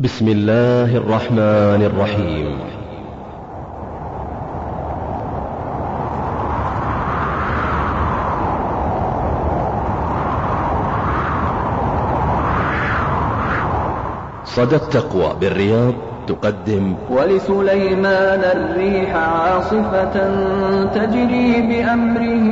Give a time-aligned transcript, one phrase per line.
[0.00, 2.58] بسم الله الرحمن الرحيم.
[14.44, 15.94] صدى التقوى بالرياض
[16.26, 16.94] تقدم.
[17.10, 20.16] ولسليمان الريح عاصفة
[20.94, 22.48] تجري بأمره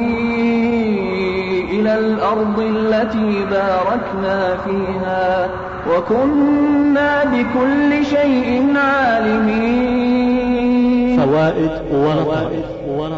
[1.73, 5.49] إلى الأرض التي باركنا فيها.
[5.87, 10.19] وكنا بكل شيء عالمين.
[11.21, 12.65] فوائد ولطائف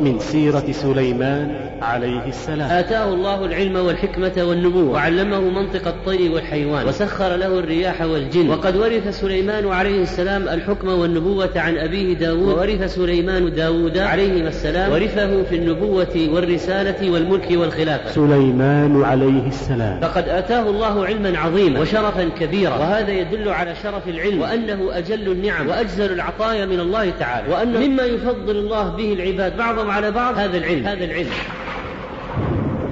[0.00, 2.70] من سيرة سليمان عليه السلام.
[2.70, 9.20] آتاه الله العلم والحكمة والنبوة وعلمه منطق الطير والحيوان وسخر له الرياح والجن وقد ورث
[9.20, 15.56] سليمان عليه السلام الحكم والنبوة عن أبيه داود وورث سليمان داود عليه السلام ورثه في
[15.56, 18.10] النبوة والرسالة والملك والخلافة.
[18.10, 20.00] سليمان عليه السلام.
[20.00, 25.68] فقد آتاه الله علما عظيما وشرفا كبيرا وهذا يدل على شرف العلم وأنه أجل النعم
[25.68, 27.52] وأجزل العطايا من الله تعالى.
[27.52, 30.86] وأن مما يفضل الله به العباد بعضهم على بعض هذا العلم.
[30.86, 31.30] هذا العلم.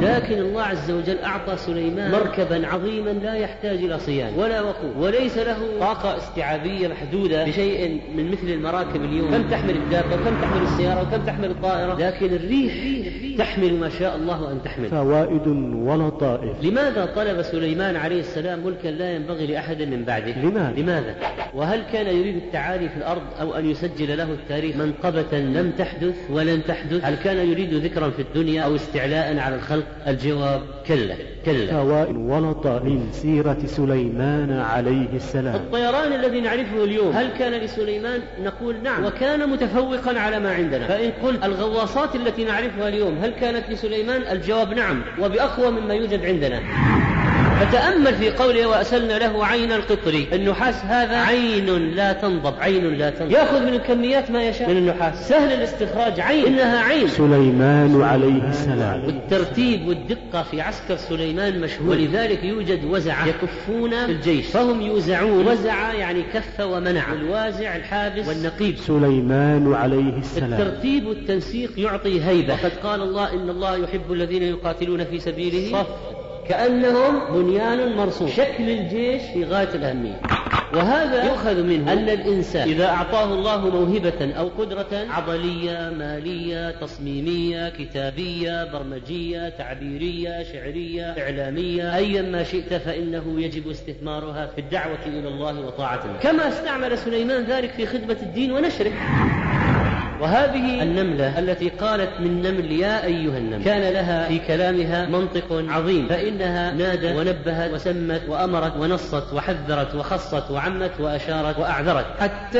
[0.02, 4.38] لكن الله عز وجل أعطى سليمان مركبا عظيما لا يحتاج إلى صيانة.
[4.38, 4.96] ولا وقود.
[4.96, 9.30] وليس له طاقة استيعابية محدودة بشيء من مثل المراكب اليوم.
[9.30, 12.74] كم تحمل الدابة؟ وكم تحمل السيارة؟ وكم تحمل الطائرة؟ لكن الريح
[13.38, 14.88] تحمل ما شاء الله أن تحمل.
[14.88, 21.14] فوائد ولطائف لماذا طلب سليمان عليه السلام ملكا لا ينبغي لأحد من بعده؟ لماذا؟ لماذا؟
[21.54, 26.64] وهل كان يريد التعالي في الأرض أو أن يسجل له التاريخ منقبة لم تحدث ولن
[26.64, 32.84] تحدث؟ هل كان يريد ذكرا في الدنيا أو استعلاء على الخلق؟ الجواب كلا كلا ولطائف
[32.84, 35.55] من سيرة سليمان عليه السلام.
[35.55, 37.12] الطيران الذي نعرفه اليوم.
[37.12, 39.05] هل كان لسليمان؟ نقول نعم.
[39.05, 40.86] وكان متفوقا على ما عندنا.
[40.86, 45.03] فإن قلت الغواصات التي نعرفها اليوم هل كانت لسليمان؟ الجواب نعم.
[45.20, 46.61] وبأقوى مما يوجد عندنا.
[47.60, 50.24] فتأمل في قوله وأسلنا له عين القطر.
[50.32, 52.54] النحاس هذا عين لا تنضب.
[52.60, 53.32] عين لا تنضب.
[53.32, 54.70] يأخذ من الكميات ما يشاء.
[54.70, 55.28] من النحاس.
[55.28, 56.46] سهل الاستخراج عين.
[56.46, 57.08] إنها عين.
[57.08, 59.04] سليمان عليه السلام.
[59.04, 61.91] والترتيب والدقة في عسكر سليمان مشهور.
[61.91, 64.47] ولذلك يوجد وزعة يكفون في الجيش.
[64.47, 65.48] فهم يوزعون.
[65.48, 67.12] وزعة يعني كف ومنع.
[67.12, 68.76] الوازع الحابس والنقيب.
[68.76, 70.52] سليمان عليه السلام.
[70.52, 72.54] الترتيب والتنسيق يعطي هيبة.
[72.54, 75.82] وقد قال الله إن الله يحب الذين يقاتلون في سبيله.
[75.82, 76.17] صف.
[76.48, 78.31] كأنهم بنيان مرصوص.
[78.31, 80.20] شكل الجيش في غاية الأهمية.
[80.75, 88.72] وهذا يؤخذ منه أن الإنسان إذا أعطاه الله موهبة أو قدرة عضلية مالية تصميمية كتابية
[88.72, 91.97] برمجية تعبيرية شعرية إعلامية.
[91.97, 97.44] أيا ما شئت فإنه يجب استثمارها في الدعوة إلى الله وطاعة الله كما استعمل سليمان
[97.44, 98.92] ذلك في خدمة الدين ونشره.
[100.20, 106.08] وهذه النملة التي قالت من نمل يا أيها النمل كان لها في كلامها منطق عظيم
[106.08, 112.06] فإنها نادت ونبهت وسمت وأمرت ونصت وحذرت وخصت وعمت وأشارت وأعذرت.
[112.20, 112.58] حتى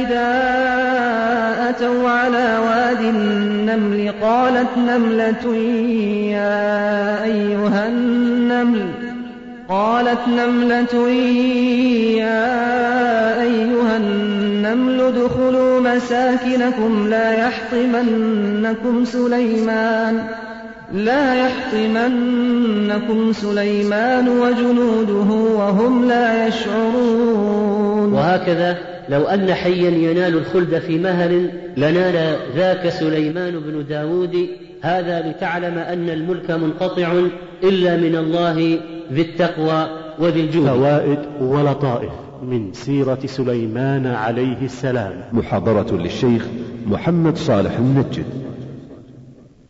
[0.00, 0.28] إذا
[1.70, 5.56] أتوا على واد النمل قالت نملة
[6.30, 9.03] يا أيها النمل
[9.68, 11.10] قالت نملة
[12.18, 20.26] يا أيها النمل ادخلوا مساكنكم لا يحطمنكم سليمان
[20.92, 28.12] لا يحطمنكم سليمان وجنوده وهم لا يشعرون.
[28.12, 34.48] وهكذا لو أن حيا ينال الخلد في مهل لنال ذاك سليمان بن داود
[34.82, 37.12] هذا لتعلم أن الملك منقطع
[37.62, 38.80] إلا من الله
[39.12, 39.88] ذي التقوى
[40.18, 40.66] وذي الجود.
[40.66, 45.24] فوائد ولطائف من سيرة سليمان عليه السلام.
[45.32, 46.46] محاضرة للشيخ
[46.86, 48.26] محمد صالح المنجد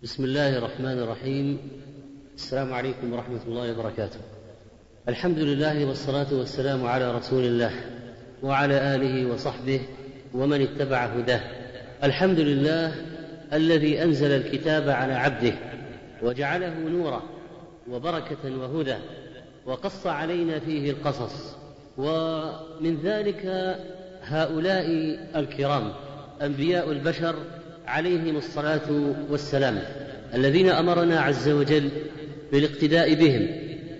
[0.02, 1.58] بسم الله الرحمن الرحيم.
[2.36, 4.18] السلام عليكم ورحمة الله وبركاته.
[5.08, 7.70] الحمد لله والصلاة والسلام على رسول الله
[8.42, 9.80] وعلى آله وصحبه
[10.34, 11.40] ومن اتبع هداه.
[12.04, 12.92] الحمد لله
[13.52, 15.52] الذي أنزل الكتاب على عبده
[16.22, 17.22] وجعله نورا
[17.90, 18.94] وبركة وهدى.
[19.66, 21.56] وقص علينا فيه القصص.
[21.98, 23.76] ومن ذلك
[24.22, 24.86] هؤلاء
[25.36, 25.92] الكرام
[26.42, 27.34] أنبياء البشر
[27.86, 29.82] عليهم الصلاة والسلام
[30.34, 31.90] الذين أمرنا عز وجل
[32.52, 33.48] بالاقتداء بهم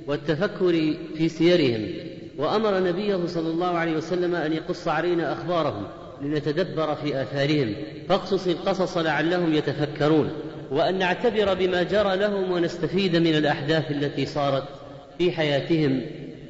[0.06, 1.89] والتفكر في سيرهم.
[2.39, 5.87] وأمر نبيه صلى الله عليه وسلم أن يقص علينا أخبارهم
[6.23, 7.75] لنتدبر في آثارهم.
[8.09, 10.31] فاقصص القصص لعلهم يتفكرون.
[10.71, 14.65] وأن نعتبر بما جرى لهم ونستفيد من الأحداث التي صارت.
[15.19, 16.01] في حياتهم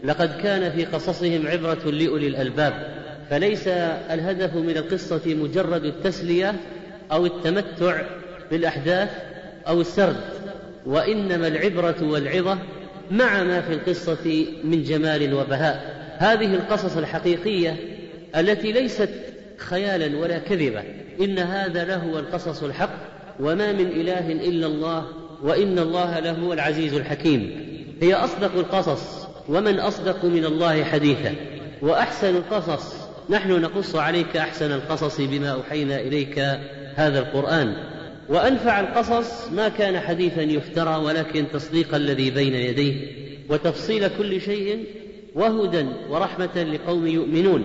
[0.04, 2.94] لقد كان في قصصهم عبرة لأولي الألباب
[3.30, 3.68] فليس
[4.10, 6.54] الهدف من القصة مجرد التسلية
[7.12, 8.02] أو التمتع
[8.50, 9.10] بالأحداث
[9.68, 10.20] أو السرد
[10.86, 12.58] وإنما العبرة والعظة
[13.10, 15.94] مع ما في القصة من جمال وبهاء.
[16.18, 17.76] هذه القصص الحقيقية
[18.36, 19.10] التي ليست
[19.58, 20.82] خيالا ولا كذبة
[21.20, 22.94] إن هذا لهو القصص الحق
[23.40, 25.06] وما من إله إلا الله
[25.42, 27.73] وإن الله لهو العزيز الحكيم.
[28.02, 31.34] هي أصدق القصص ومن أصدق من الله حديثا
[31.82, 36.38] وأحسن القصص نحن نقص عليك أحسن القصص بما أوحينا إليك
[36.94, 37.74] هذا القرآن.
[38.28, 42.94] وأنفع القصص ما كان حديثا يفترى ولكن تصديق الذي بين يديه
[43.50, 44.84] وتفصيل كل شيء
[45.34, 47.64] وهدى ورحمة لقوم يؤمنون.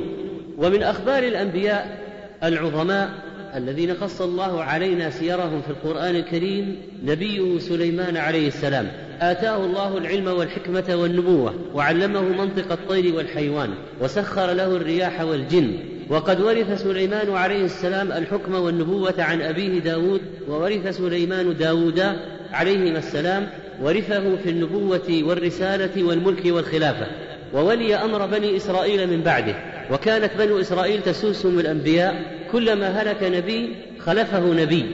[0.57, 1.99] ومن أخبار الأنبياء
[2.43, 8.91] العظماء الذين قص الله علينا سيرهم في القرآن الكريم نبيه سليمان عليه السلام.
[9.21, 13.69] آتاه الله العلم والحكمة والنبوة وعلمه منطق الطير والحيوان
[14.01, 15.73] وسخر له الرياح والجن.
[16.09, 22.03] وقد ورث سليمان عليه السلام الحكم والنبوة عن أبيه داود وورث سليمان داود
[22.51, 23.49] عليهما السلام
[23.81, 27.07] ورثه في النبوة والرسالة والملك والخلافة.
[27.53, 29.55] وولي أمر بني إسرائيل من بعده.
[29.91, 32.38] وكانت بنو إسرائيل تسوسهم الأنبياء.
[32.51, 34.85] كلما هلك نبي خلفه نبي.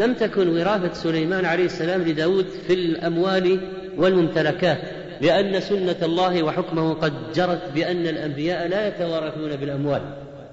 [0.00, 3.60] لم تكن وراثة سليمان عليه السلام لداود في الأموال
[3.96, 4.78] والممتلكات
[5.20, 10.02] لأن سنة الله وحكمه قد جرت بأن الأنبياء لا يتوارثون بالأموال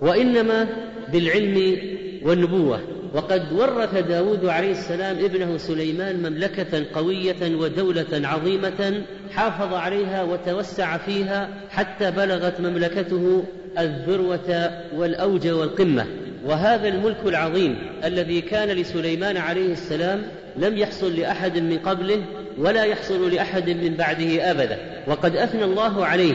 [0.02, 0.68] وإنما
[1.14, 1.78] بالعلم
[2.24, 2.80] والنبوة.
[3.14, 11.50] وقد ورث داود عليه السلام ابنه سليمان مملكة قوية ودولة عظيمة حافظ عليها وتوسع فيها
[11.70, 13.44] حتى بلغت مملكته
[13.80, 16.06] الذروة والأوج والقمة.
[16.46, 20.24] وهذا الملك العظيم الذي كان لسليمان عليه السلام
[20.58, 22.24] لم يحصل لأحد من قبله
[22.58, 24.78] ولا يحصل لأحد من بعده أبدا.
[25.08, 26.34] وقد أثنى الله عليه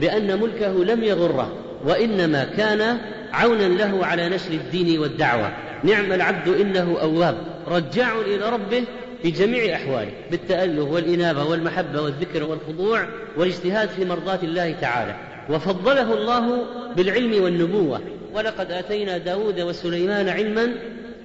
[0.00, 1.52] بأن ملكه لم يغره
[1.84, 2.98] وإنما كان
[3.32, 5.52] عونا له على نشر الدين والدعوة.
[5.84, 7.38] نعم العبد إنه أواب
[7.68, 8.84] رجاع إلى ربه
[9.22, 13.06] في جميع أحواله بالتأله والإنابة والمحبة والذكر والخضوع
[13.36, 15.14] والاجتهاد في مرضاة الله تعالى.
[15.50, 16.64] وفضله الله
[16.96, 18.00] بالعلم والنبوة
[18.34, 20.74] ولقد آتينا داود وسليمان علما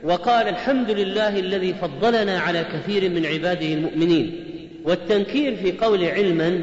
[0.04, 4.44] وقال الحمد لله الذي فضلنا على كثير من عباده المؤمنين
[4.84, 6.62] والتنكير في قول علما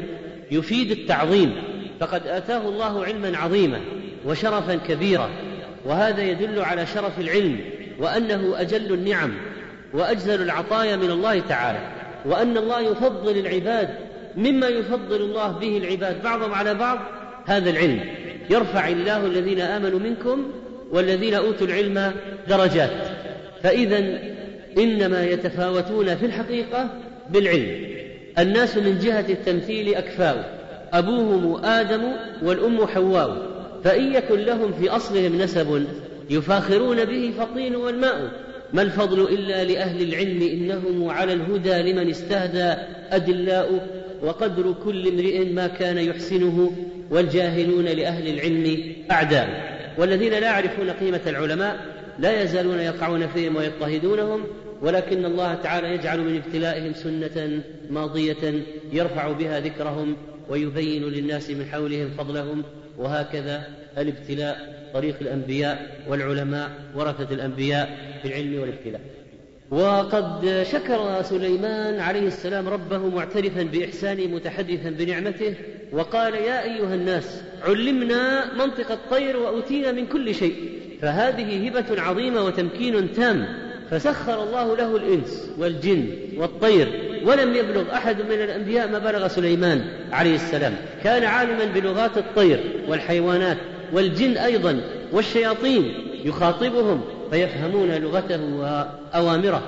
[0.51, 1.55] يفيد التعظيم
[1.99, 3.81] فقد آتاه الله علما عظيما
[4.25, 5.29] وشرفا كبيرا
[5.85, 7.59] وهذا يدل على شرف العلم
[7.99, 9.33] وأنه أجل النعم
[9.93, 11.79] وأجزل العطايا من الله تعالى
[12.25, 13.89] وأن الله يفضل العباد
[14.37, 16.99] مما يفضل الله به العباد بعضهم على بعض
[17.45, 18.20] هذا العلم
[18.51, 20.51] يرفع الله الذين آمنوا منكم
[20.91, 22.11] والذين أوتوا العلم
[22.49, 22.91] درجات.
[23.63, 24.19] فإذا
[24.77, 26.89] إنما يتفاوتون في الحقيقة
[27.29, 27.87] بالعلم.
[28.39, 30.59] الناس من جهة التمثيل أكفاء.
[30.93, 32.01] أبوهم آدم
[32.43, 33.37] والأم حواء.
[33.83, 35.85] فإن يكن لهم في أصلهم نسب
[36.29, 38.31] يفاخرون به فالطين والماء.
[38.73, 42.81] ما الفضل إلا لأهل العلم إنهم على الهدى لمن استهدى
[43.11, 46.71] أدلاء وقدر كل امرئ ما كان يحسنه
[47.09, 49.71] والجاهلون لأهل العلم أعداء.
[49.97, 51.85] والذين لا يعرفون قيمة العلماء
[52.19, 54.43] لا يزالون يقعون فيهم ويضطهدونهم
[54.81, 58.63] ولكن الله تعالى يجعل من ابتلائهم سنة ماضية
[58.93, 60.15] يرفع بها ذكرهم
[60.49, 62.63] ويبين للناس من حولهم فضلهم.
[62.97, 69.01] وهكذا الابتلاء طريق الأنبياء والعلماء ورثة الأنبياء في العلم والابتلاء.
[69.71, 75.55] وقد شكر سليمان عليه السلام ربه معترفا بإحسانه متحدثا بنعمته
[75.91, 80.55] وقال يا أيها الناس علمنا منطق الطير وأوتينا من كل شيء
[81.01, 83.45] فهذه هبة عظيمة وتمكين تام
[83.91, 86.87] فسخر الله له الإنس والجن والطير
[87.25, 90.75] ولم يبلغ أحد من الأنبياء ما بلغ سليمان عليه السلام.
[91.03, 93.57] كان عالما بلغات الطير والحيوانات
[93.93, 95.93] والجن أيضا والشياطين
[96.25, 97.01] يخاطبهم
[97.31, 99.61] فيفهمون لغته وأوامره.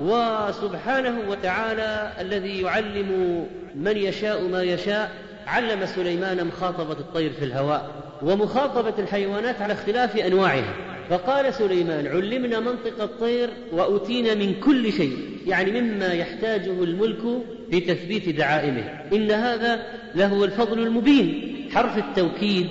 [0.00, 5.10] وسبحانه وتعالى الذي يعلم من يشاء ما يشاء
[5.46, 7.90] علم سليمان مخاطبة الطير في الهواء
[8.22, 10.74] ومخاطبة الحيوانات على اختلاف أنواعها.
[11.10, 17.22] فقال سليمان علمنا منطق الطير وأوتينا من كل شيء يعني مما يحتاجه الملك
[17.70, 18.84] في تثبيت دعائمه.
[19.12, 19.82] إن هذا
[20.14, 21.54] لهو الفضل المبين.
[21.74, 22.66] حرف التوكيد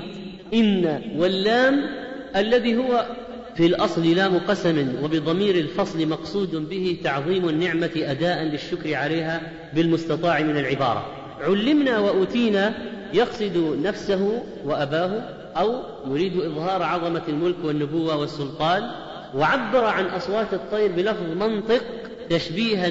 [0.54, 1.86] إن واللام
[2.36, 3.06] الذي هو
[3.58, 9.42] في الأصل لام قسم وبضمير الفصل مقصود به تعظيم النعمة أداء للشكر عليها
[9.74, 11.06] بالمستطاع من العبارة.
[11.42, 12.74] علمنا وأوتينا
[13.14, 15.24] يقصد نفسه وأباه
[15.58, 18.84] أو يريد إظهار عظمة الملك والنبوة والسلطان
[19.36, 21.84] وعبر عن أصوات الطير بلفظ منطق
[22.30, 22.90] تشبيها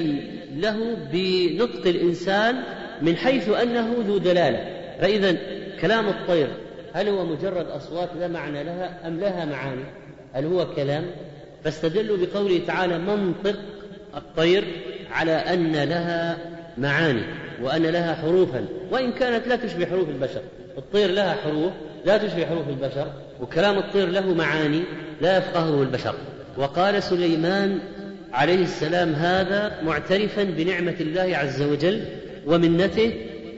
[0.55, 2.55] له بنطق الإنسان
[3.01, 4.59] من حيث أنه ذو دلالة.
[5.01, 5.37] فإذا
[5.81, 6.47] كلام الطير
[6.93, 10.06] هل هو مجرد أصوات لا معنى لها أم لها معاني؟
[10.37, 11.05] هل هو كلام؟
[11.63, 13.55] فاستدلوا بقوله تعالى منطق
[14.15, 14.63] الطير
[15.11, 16.37] على أن لها
[16.77, 17.23] معاني
[17.61, 20.41] وأن لها حروفا وإن كانت لا تشبه حروف البشر.
[20.77, 21.73] الطير لها حروف
[22.05, 24.83] لا تشبه حروف البشر وكلام الطير له معاني
[25.21, 26.15] لا يفقهه البشر.
[26.57, 27.79] وقال سليمان
[28.33, 32.03] عليه السلام هذا معترفا بنعمة الله عز وجل
[32.45, 33.13] ومنته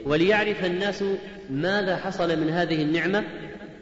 [0.06, 1.04] وليعرف الناس
[1.50, 3.24] ماذا حصل من هذه النعمة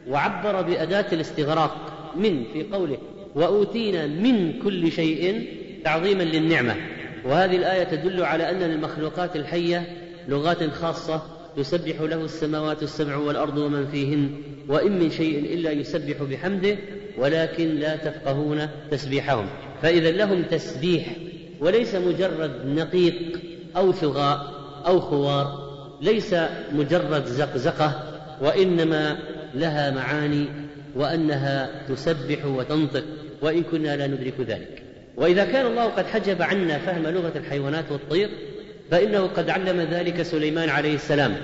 [0.09, 1.98] وعبر بأداة الاستغراق.
[2.15, 2.97] من في قوله
[3.35, 5.47] وأوتينا من كل شيء
[5.83, 6.75] تعظيما للنعمة.
[7.25, 9.97] وهذه الآية تدل على أن للمخلوقات الحية
[10.27, 11.21] لغات خاصة
[11.57, 14.31] يسبح له السماوات السبع والأرض ومن فيهن
[14.67, 16.77] وإن من شيء إلا يسبح بحمده
[17.17, 19.45] ولكن لا تفقهون تسبيحهم.
[19.81, 21.05] فإذا لهم تسبيح
[21.59, 23.39] وليس مجرد نقيق
[23.77, 24.53] أو ثغاء
[24.87, 25.69] أو خوار
[26.01, 26.35] ليس
[26.73, 28.03] مجرد زقزقة
[28.41, 29.17] وإنما
[29.55, 30.47] لها معاني
[30.95, 33.03] وأنها تسبح وتنطق
[33.41, 34.83] وإن كنا لا ندرك ذلك.
[35.17, 38.29] وإذا كان الله قد حجب عنا فهم لغة الحيوانات والطير
[38.91, 41.35] فإنه قد علم ذلك سليمان عليه السلام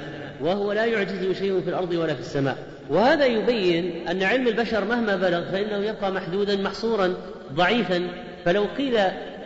[0.41, 2.57] وهو لا يعجزه شيء في الأرض ولا في السماء.
[2.89, 7.13] وهذا يبين أن علم البشر مهما بلغ فإنه يبقى محدودا محصورا
[7.53, 8.07] ضعيفا.
[8.45, 8.99] فلو قيل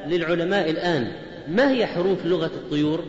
[0.08, 1.12] للعلماء الآن
[1.48, 3.04] ما هي حروف لغة الطيور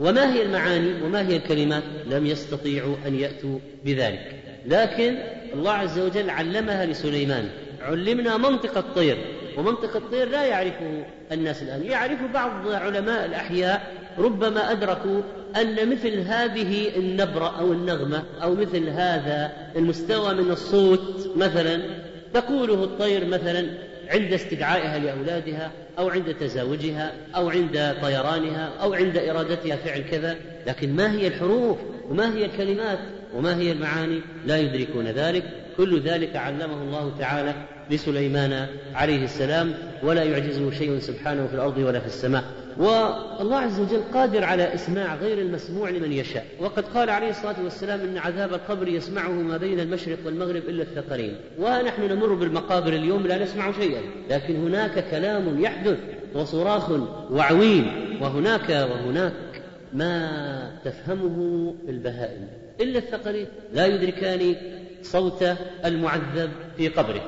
[0.00, 4.43] وما هي المعاني وما هي الكلمات لم يستطيعوا أن يأتوا بذلك.
[4.66, 5.16] لكن
[5.54, 7.48] الله عز وجل علمها لسليمان.
[7.82, 9.16] علمنا منطق الطير
[9.56, 11.84] ومنطق الطير لا يعرفه الناس الآن.
[11.84, 15.22] يعرف بعض علماء الأحياء ربما أدركوا
[15.56, 21.80] أن مثل هذه النبرة أو النغمة أو مثل هذا المستوى من الصوت مثلا
[22.34, 23.66] تقوله الطير مثلا
[24.08, 30.96] عند استدعائها لأولادها أو عند تزاوجها أو عند طيرانها أو عند إرادتها فعل كذا لكن
[30.96, 31.78] ما هي الحروف
[32.10, 32.98] وما هي الكلمات؟
[33.34, 35.44] وما هي المعاني؟ لا يدركون ذلك.
[35.76, 37.54] كل ذلك علمه الله تعالى
[37.90, 42.44] لسليمان عليه السلام ولا يعجزه شيء سبحانه في الأرض ولا في السماء.
[42.78, 46.46] والله عز وجل قادر على إسماع غير المسموع لمن يشاء.
[46.60, 51.36] وقد قال عليه الصلاة والسلام إن عذاب القبر يسمعه ما بين المشرق والمغرب إلا الثقلين.
[51.58, 54.00] ونحن نمر بالمقابر اليوم لا نسمع شيئا.
[54.30, 55.98] لكن هناك كلام يحدث
[56.34, 56.90] وصراخ
[57.30, 57.84] وعويل
[58.20, 59.32] وهناك وهناك
[59.92, 62.48] ما تفهمه البهائم.
[62.80, 64.54] إلا الثقلين لا يدركان
[65.02, 65.44] صوت
[65.84, 67.20] المعذب في قبره.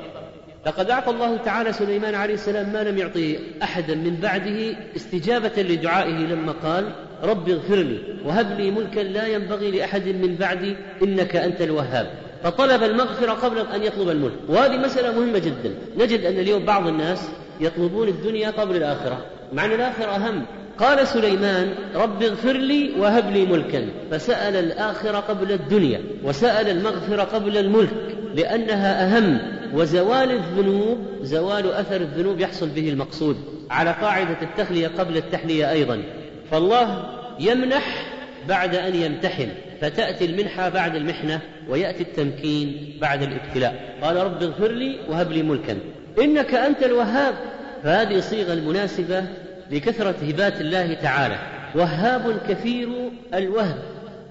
[0.67, 6.26] لقد أعطى الله تعالى سليمان عليه السلام ما لم يعطي أحدا من بعده استجابة لدعائه
[6.26, 11.61] لما قال رب اغفر لي وهب لي ملكا لا ينبغي لأحد من بعدي إنك أنت
[11.61, 12.11] الوهاب.
[12.43, 14.38] فطلب المغفرة قبل أن يطلب الملك.
[14.49, 15.75] وهذه مسألة مهمة جدا.
[15.97, 17.29] نجد أن اليوم بعض الناس
[17.61, 19.26] يطلبون الدنيا قبل الآخرة.
[19.53, 20.47] مع أن الآخرة أهم.
[20.78, 23.87] قال سليمان رب اغفر لي وهب لي ملكا.
[24.11, 29.38] فسأل الآخرة قبل الدنيا وسأل المغفرة قبل الملك لأنها أهم.
[29.75, 33.37] وزوال الذنوب زوال أثر الذنوب يحصل به المقصود.
[33.71, 36.02] على قاعدة التخلية قبل التحلية أيضا.
[36.50, 37.04] فالله
[37.40, 38.06] يمنح
[38.49, 39.49] بعد أن يمتحن
[39.80, 43.95] فتأتي المنحة بعد المحنة ويأتي التمكين بعد الابتلاء.
[44.02, 45.78] قال رب اغفر لي وهب لي ملكا.
[46.21, 47.35] إنك أنت الوهاب.
[47.83, 49.25] فهذه الصيغة المناسبة
[49.71, 51.39] لكثرة هبات الله تعالى.
[51.75, 52.89] وهاب كثير
[53.35, 53.79] الوهب.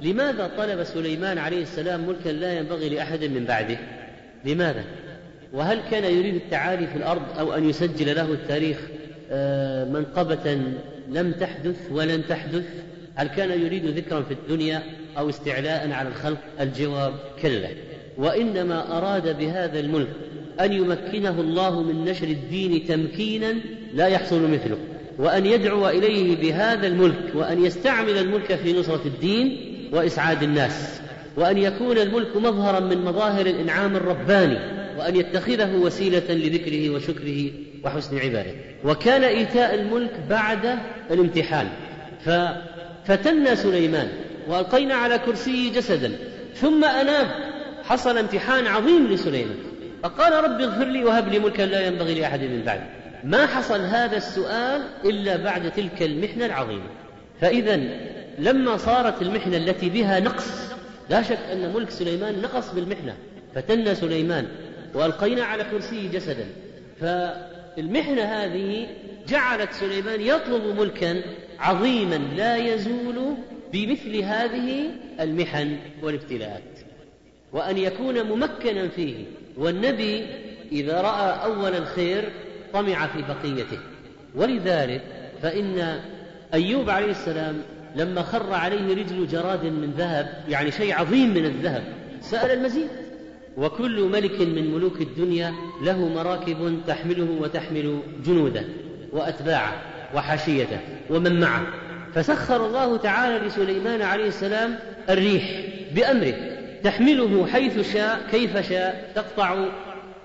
[0.02, 3.78] لماذا طلب سليمان عليه السلام ملكا لا ينبغي لأحد من بعده؟
[4.46, 4.84] لماذا؟
[5.54, 8.78] وهل كان يريد التعالي في الأرض أو أن يسجل له التاريخ؟
[9.32, 10.62] آه، منقبة
[11.10, 12.66] لم تحدث ولن تحدث.
[13.16, 14.84] هل كان يريد ذكرا في الدنيا
[15.18, 17.70] أو استعلاء على الخلق؟ الجواب كلا.
[18.18, 20.08] وإنما أراد بهذا الملك
[20.60, 23.56] أن يمكنه الله من نشر الدين تمكينا
[23.94, 24.78] لا يحصل مثله.
[25.20, 29.58] وأن يدعو إليه بهذا الملك وأن يستعمل الملك في نصرة الدين
[29.94, 31.02] وإسعاد الناس
[31.38, 34.60] وأن يكون الملك مظهرا من مظاهر الإنعام الرباني
[34.98, 37.52] وأن يتخذه وسيلة لذكره وشكره
[37.84, 38.52] وحسن عباده.
[38.84, 40.80] وكان إيتاء الملك بعد
[41.12, 41.68] الامتحان.
[42.26, 44.08] ففتنا سليمان
[44.48, 46.12] وألقينا على كرسيه جسدا.
[46.56, 47.28] ثم أناب
[47.84, 49.56] حصل امتحان عظيم لسليمان.
[50.04, 52.84] فقال رب اغفر لي وهب لي ملكا لا ينبغي لأحد من بعدي.
[53.26, 56.90] ما حصل هذا السؤال إلا بعد تلك المحنة العظيمة.
[57.42, 57.80] فإذا
[58.40, 60.76] لما صارت المحنة التي بها نقص
[61.10, 63.18] لا شك أن ملك سليمان نقص بالمحنة.
[63.56, 64.48] فتنى سليمان
[64.94, 66.46] وألقينا على كرسيه جسدا.
[67.02, 68.88] فالمحنة هذه
[69.28, 71.22] جعلت سليمان يطلب ملكا
[71.60, 73.36] عظيما لا يزول
[73.74, 74.90] بمثل هذه
[75.20, 76.62] المحن والابتلاءات.
[77.54, 79.16] وأن يكون ممكنا فيه.
[79.58, 80.26] والنبي
[80.72, 82.32] إذا رأى أول الخير
[82.76, 83.78] طمع في بقيته.
[84.36, 85.02] ولذلك
[85.42, 86.00] فإن
[86.54, 87.62] أيوب عليه السلام
[87.96, 91.84] لما خر عليه رجل جراد من ذهب يعني شيء عظيم من الذهب
[92.22, 92.88] سأل المزيد
[93.58, 95.54] وكل ملك من ملوك الدنيا
[95.84, 98.64] له مراكب تحمله وتحمل جنوده
[99.12, 99.82] وأتباعه
[100.16, 100.80] وحاشيته
[101.10, 101.68] ومن معه.
[102.14, 104.76] فسخر الله تعالى لسليمان عليه السلام
[105.10, 105.44] الريح
[105.96, 106.34] بأمره
[106.84, 109.66] تحمله حيث شاء كيف شاء تقطع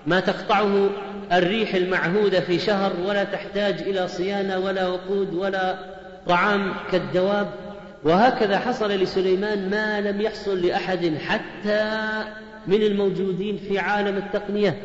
[0.07, 0.89] ما تقطعه
[1.31, 5.75] الريح المعهودة في شهر ولا تحتاج إلى صيانة ولا وقود ولا
[6.27, 7.49] طعام كالدواب.
[8.03, 12.09] وهكذا حصل لسليمان ما لم يحصل لأحد حتى
[12.67, 14.77] من الموجودين في عالم التقنية.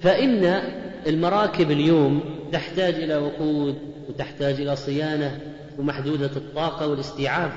[0.00, 0.62] فإن
[1.06, 2.20] المراكب اليوم
[2.52, 3.78] تحتاج إلى وقود
[4.08, 5.38] وتحتاج إلى صيانة
[5.78, 7.50] ومحدودة الطاقة والاستيعاب.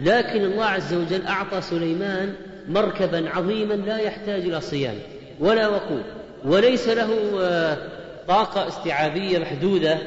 [0.00, 2.34] لكن الله عز وجل أعطى سليمان
[2.68, 5.00] مركبا عظيما لا يحتاج إلى صيانة
[5.40, 6.04] ولا وقود.
[6.46, 7.78] وليس له آه،
[8.28, 9.98] طاقة استيعابية محدودة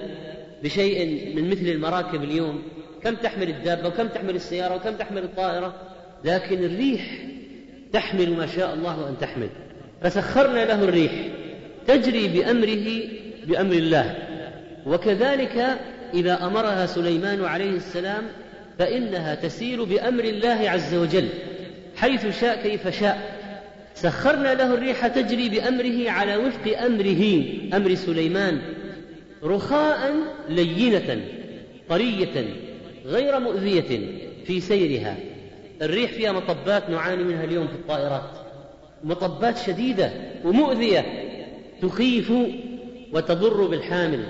[0.64, 1.06] بشيء
[1.36, 2.64] من مثل المراكب اليوم.
[3.04, 5.74] كم تحمل الدابة وكم تحمل السيارة وكم تحمل الطائرة؟
[6.26, 7.02] لكن الريح
[7.94, 9.50] تحمل ما شاء الله أن تحمل.
[10.02, 11.12] فسخرنا له الريح
[11.88, 13.02] تجري بأمره
[13.48, 14.16] بأمر الله.
[14.86, 15.80] وكذلك
[16.14, 18.24] إذا أمرها سليمان عليه السلام
[18.80, 21.30] فإنها تسير بأمر الله عز وجل
[21.96, 23.39] حيث شاء كيف شاء.
[24.02, 28.62] سخرنا له الريح تجري بأمره على وفق أمره أمر سليمان
[29.44, 30.14] رخاء
[30.50, 31.22] لينة
[31.90, 32.46] طرية
[33.06, 34.00] غير مؤذية
[34.46, 35.18] في سيرها.
[35.82, 38.30] الريح فيها مطبات نعاني منها اليوم في الطائرات.
[39.04, 40.12] مطبات شديدة
[40.46, 41.06] ومؤذية
[41.82, 42.34] تخيف
[43.14, 44.24] وتضر بالحامل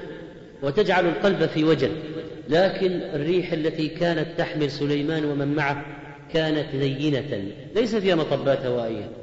[0.63, 1.91] وتجعل القلب في وجل.
[2.49, 5.85] لكن الريح التي كانت تحمل سليمان ومن معه
[6.33, 9.18] كانت لينة ليس فيها مطبات هوائية.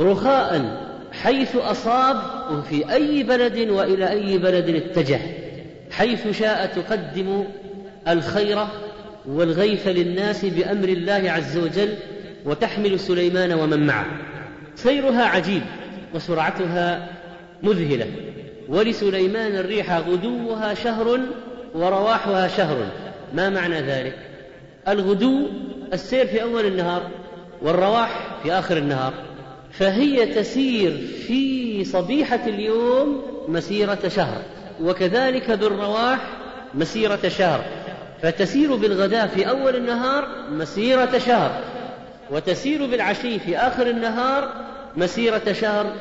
[0.00, 0.80] رخاء
[1.12, 2.16] حيث أصاب
[2.52, 5.20] وفي أي بلد وإلى أي بلد اتجه
[5.90, 7.44] حيث شاء تقدم
[8.08, 8.58] الخير
[9.26, 11.94] والغيث للناس بأمر الله عز وجل
[12.44, 14.06] وتحمل سليمان ومن معه.
[14.74, 15.62] سيرها عجيب
[16.14, 17.08] وسرعتها
[17.62, 18.06] مذهلة
[18.68, 21.20] ولسليمان الريح غدوها شهر
[21.74, 22.76] ورواحها شهر.
[23.34, 24.18] ما معنى ذلك؟
[24.88, 25.48] الغدو
[25.92, 27.02] السير في أول النهار
[27.62, 29.12] والرواح في آخر النهار.
[29.72, 30.96] فهي تسير
[31.26, 34.42] في صبيحة اليوم مسيرة شهر
[34.82, 36.18] وكذلك بالرواح
[36.74, 37.64] مسيرة شهر
[38.22, 41.64] فتسير بالغداء في أول النهار مسيرة شهر
[42.30, 44.52] وتسير بالعشي في آخر النهار
[44.96, 45.92] مسيرة شهر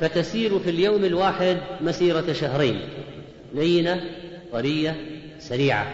[0.00, 2.80] فتسير في اليوم الواحد مسيرة شهرين
[3.54, 4.00] لينة
[4.52, 4.96] طرية
[5.38, 5.86] سريعة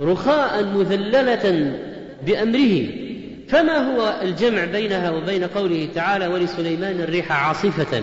[0.00, 1.72] رخاء مذللة
[2.26, 3.07] بأمره.
[3.48, 8.02] فما هو الجمع بينها وبين قوله تعالى ولسليمان الريح عاصفة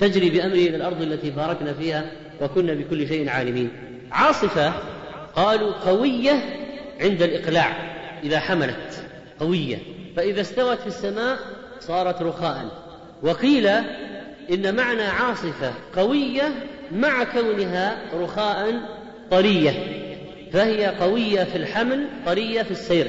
[0.00, 2.04] تجري بأمره إلى الأرض التي باركنا فيها
[2.40, 3.70] وكنا بكل شيء عالمين.
[4.12, 4.72] عاصفة
[5.36, 6.32] قالوا قوية
[7.00, 9.04] عند الإقلاع إذا حملت
[9.40, 9.78] قوية.
[10.16, 11.38] فإذا استوت في السماء
[11.80, 12.64] صارت رخاء.
[13.22, 13.66] وقيل
[14.52, 16.52] إن معنى عاصفة قوية
[16.92, 18.80] مع كونها رخاء
[19.30, 19.72] طرية
[20.52, 23.06] فهي قوية في الحمل طرية في السير.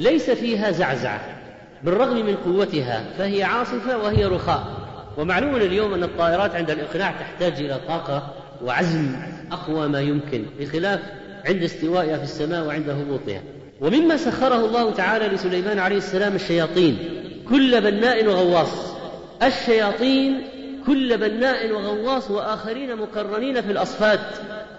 [0.00, 1.20] ليس فيها زعزعة
[1.82, 4.64] بالرغم من قوتها فهي عاصفة وهي رخاء.
[5.18, 8.34] ومعلوم اليوم أن الطائرات عند الإقلاع تحتاج إلى طاقة
[8.64, 9.16] وعزم
[9.52, 11.00] أقوى ما يمكن بخلاف
[11.46, 13.42] عند استوائها في السماء وعند هبوطها.
[13.80, 16.98] ومما سخره الله تعالى لسليمان عليه السلام الشياطين
[17.48, 18.94] كل بناء وغواص.
[19.42, 20.40] الشياطين
[20.86, 24.20] كل بناء وغواص وآخرين مقرنين في الأصفاد.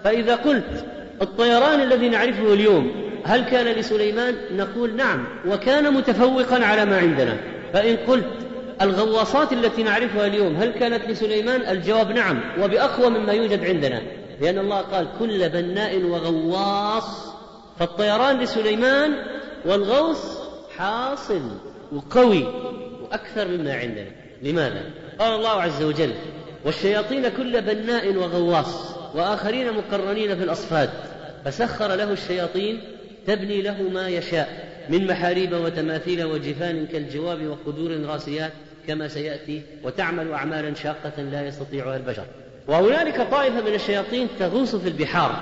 [0.04, 0.84] فإذا قلت
[1.22, 5.26] الطيران الذي نعرفه اليوم هل كان لسليمان؟ نقول نعم.
[5.46, 7.36] وكان متفوقا على ما عندنا.
[7.72, 8.26] فإن قلت
[8.82, 14.02] الغواصات التي نعرفها اليوم هل كانت لسليمان؟ الجواب نعم وبأقوى مما يوجد عندنا.
[14.40, 17.32] لأن الله قال كل بناء وغواص
[17.78, 19.12] فالطيران لسليمان
[19.64, 20.38] والغوص
[20.76, 21.42] حاصل
[21.92, 22.44] وقوي
[23.02, 24.10] وأكثر مما عندنا.
[24.42, 24.82] لماذا؟
[25.18, 26.12] قال الله عز وجل
[26.64, 30.90] والشياطين كل بناء وغواص وآخرين مقرنين في الأصفاد.
[31.44, 32.80] فسخر له الشياطين
[33.26, 38.52] تبني له ما يشاء من محاريب وتماثيل وجفان كالجواب وقدور راسيات
[38.88, 42.24] كما سيأتي وتعمل أعمالا شاقة لا يستطيعها البشر.
[42.68, 45.40] وهنالك طائفة من الشياطين تغوص في البحار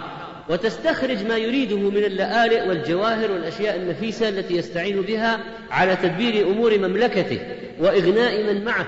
[0.49, 5.41] وتستخرج ما يريده من اللآلئ والجواهر والأشياء النفيسة التي يستعين بها
[5.71, 7.41] على تدبير أمور مملكته
[7.81, 8.87] وإغناء من معه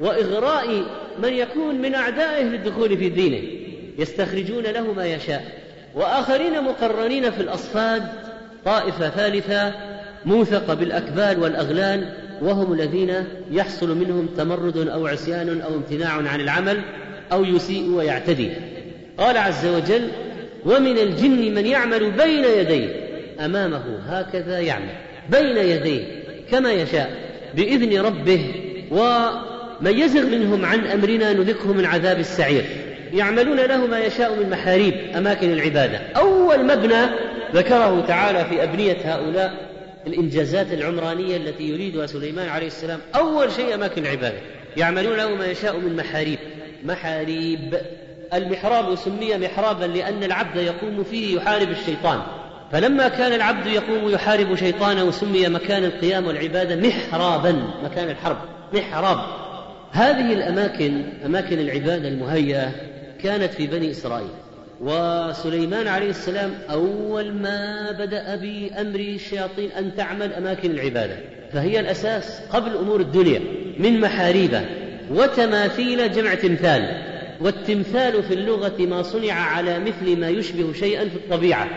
[0.00, 0.84] وإغراء
[1.22, 3.48] من يكون من أعدائه للدخول في دينه.
[3.98, 5.65] يستخرجون له ما يشاء.
[5.96, 8.02] وآخرين مقرنين في الأصفاد
[8.64, 9.74] طائفة ثالثة
[10.24, 16.82] موثقة بالأكبال والأغلال وهم الذين يحصل منهم تمرد أو عصيان أو امتناع عن العمل
[17.32, 18.50] أو يسيء ويعتدي.
[19.18, 20.08] قال عز وجل
[20.64, 23.06] ومن الجن من يعمل بين يديه.
[23.44, 24.90] أمامه هكذا يعمل
[25.30, 26.04] بين يديه
[26.50, 27.10] كما يشاء
[27.54, 28.54] بإذن ربه
[28.90, 32.64] ومن يزغ منهم عن أمرنا نذقه من عذاب السعير.
[33.12, 36.00] يعملون له ما يشاء من محاريب أماكن العبادة.
[36.16, 37.06] أول مبنى
[37.54, 39.54] ذكره تعالى في أبنية هؤلاء
[40.06, 43.00] الإنجازات العمرانية التي يريدها سليمان عليه السلام.
[43.14, 44.38] أول شيء أماكن العبادة.
[44.76, 46.38] يعملون له ما يشاء من محاريب.
[46.84, 47.76] محاريب.
[48.34, 52.20] المحراب سمي محرابا لأن العبد يقوم فيه يحارب الشيطان.
[52.72, 58.38] فلما كان العبد يقوم يحارب شيطانه سمي مكان القيام والعبادة محرابا مكان الحرب.
[58.72, 59.18] محراب.
[59.92, 62.72] هذه الأماكن أماكن العبادة المهيئة
[63.26, 64.28] كانت في بني إسرائيل.
[64.80, 71.16] وسليمان عليه السلام أول ما بدأ بأمر الشياطين أن تعمل أماكن العبادة.
[71.52, 73.40] فهي الأساس قبل أمور الدنيا
[73.78, 74.60] من محاريب
[75.10, 77.02] وتماثيل جمع تمثال.
[77.40, 81.68] والتمثال في اللغة ما صنع على مثل ما يشبه شيئا في الطبيعة.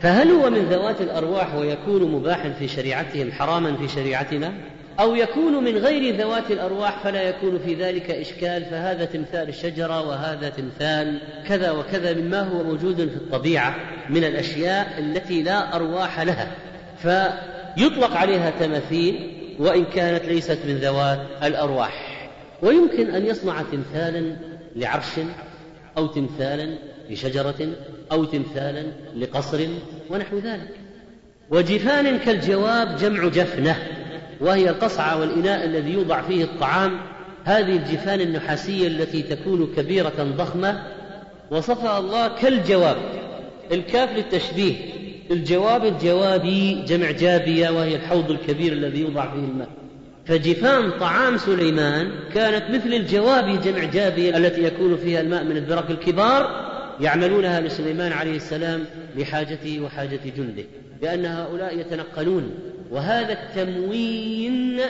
[0.00, 4.52] فهل هو من ذوات الأرواح ويكون مباحا في شريعتهم حراما في شريعتنا؟
[5.00, 10.48] أو يكون من غير ذوات الأرواح فلا يكون في ذلك إشكال فهذا تمثال الشجرة وهذا
[10.48, 13.76] تمثال كذا وكذا مما هو موجود في الطبيعة
[14.10, 16.52] من الأشياء التي لا أرواح لها.
[17.02, 22.28] فيطلق عليها تماثيل وإن كانت ليست من ذوات الأرواح.
[22.62, 24.36] ويمكن أن يصنع تمثالا
[24.76, 25.20] لعرش
[25.96, 26.78] أو تمثالا
[27.10, 27.68] لشجرة
[28.12, 28.86] أو تمثالا
[29.16, 29.66] لقصر
[30.10, 30.74] ونحو ذلك.
[31.50, 33.76] وجفان كالجواب جمع جفنة.
[34.40, 37.00] وهي القصعة والإناء الذي يوضع فيه الطعام
[37.44, 40.82] هذه الجفان النحاسية التي تكون كبيرة ضخمة
[41.50, 42.96] وصفها الله كالجواب
[43.72, 44.74] الكاف للتشبيه
[45.30, 49.68] الجواب الجوابي جمع جابية وهي الحوض الكبير الذي يوضع فيه الماء.
[50.26, 56.70] فجفان طعام سليمان كانت مثل الجواب جمع جابية التي يكون فيها الماء من البرق الكبار
[57.00, 58.84] يعملونها لسليمان عليه السلام
[59.16, 60.64] لحاجته وحاجة جنده
[61.02, 62.54] لأن هؤلاء يتنقلون
[62.90, 64.80] وهذا التموين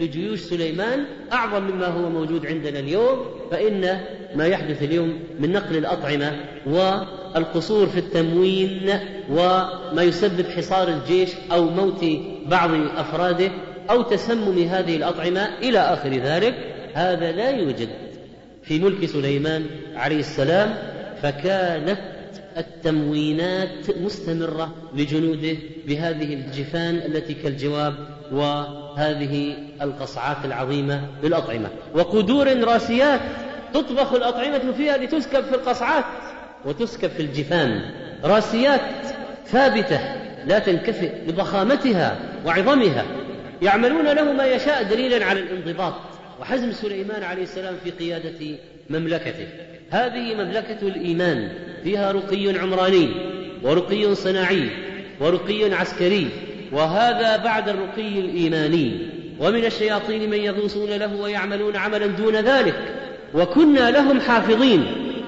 [0.00, 4.00] لجيوش سليمان أعظم مما هو موجود عندنا اليوم فإن
[4.34, 8.90] ما يحدث اليوم من نقل الأطعمة والقصور في التموين
[9.30, 12.04] وما يسبب حصار الجيش أو موت
[12.46, 13.50] بعض أفراده
[13.90, 16.54] أو تسمم هذه الأطعمة إلى آخر ذلك
[16.94, 17.88] هذا لا يوجد.
[18.62, 20.74] في ملك سليمان عليه السلام
[21.22, 21.98] فكانت
[22.56, 27.94] التموينات مستمرة لجنوده بهذه الجفان التي كالجواب
[28.32, 31.68] وهذه القصعات العظيمة للأطعمة.
[31.94, 33.20] وقدور راسيات
[33.74, 36.04] تطبخ الأطعمة فيها لتسكب في القصعات
[36.64, 37.80] وتسكب في الجفان.
[38.24, 38.80] راسيات
[39.46, 40.00] ثابتة
[40.46, 43.04] لا تنكفئ لضخامتها وعظمها.
[43.62, 45.94] يعملون له ما يشاء دليلا على الانضباط.
[46.40, 48.58] وحزم سليمان عليه السلام في قيادة
[48.90, 49.46] مملكته.
[49.90, 51.48] هذه مملكة الإيمان
[51.84, 53.08] فيها رقي عمراني
[53.62, 54.68] ورقي صناعي
[55.20, 56.28] ورقي عسكري
[56.72, 58.98] وهذا بعد الرقي الإيماني.
[59.40, 62.74] ومن الشياطين من يغوصون له ويعملون عملا دون ذلك.
[63.34, 64.86] وكنا لهم حافظين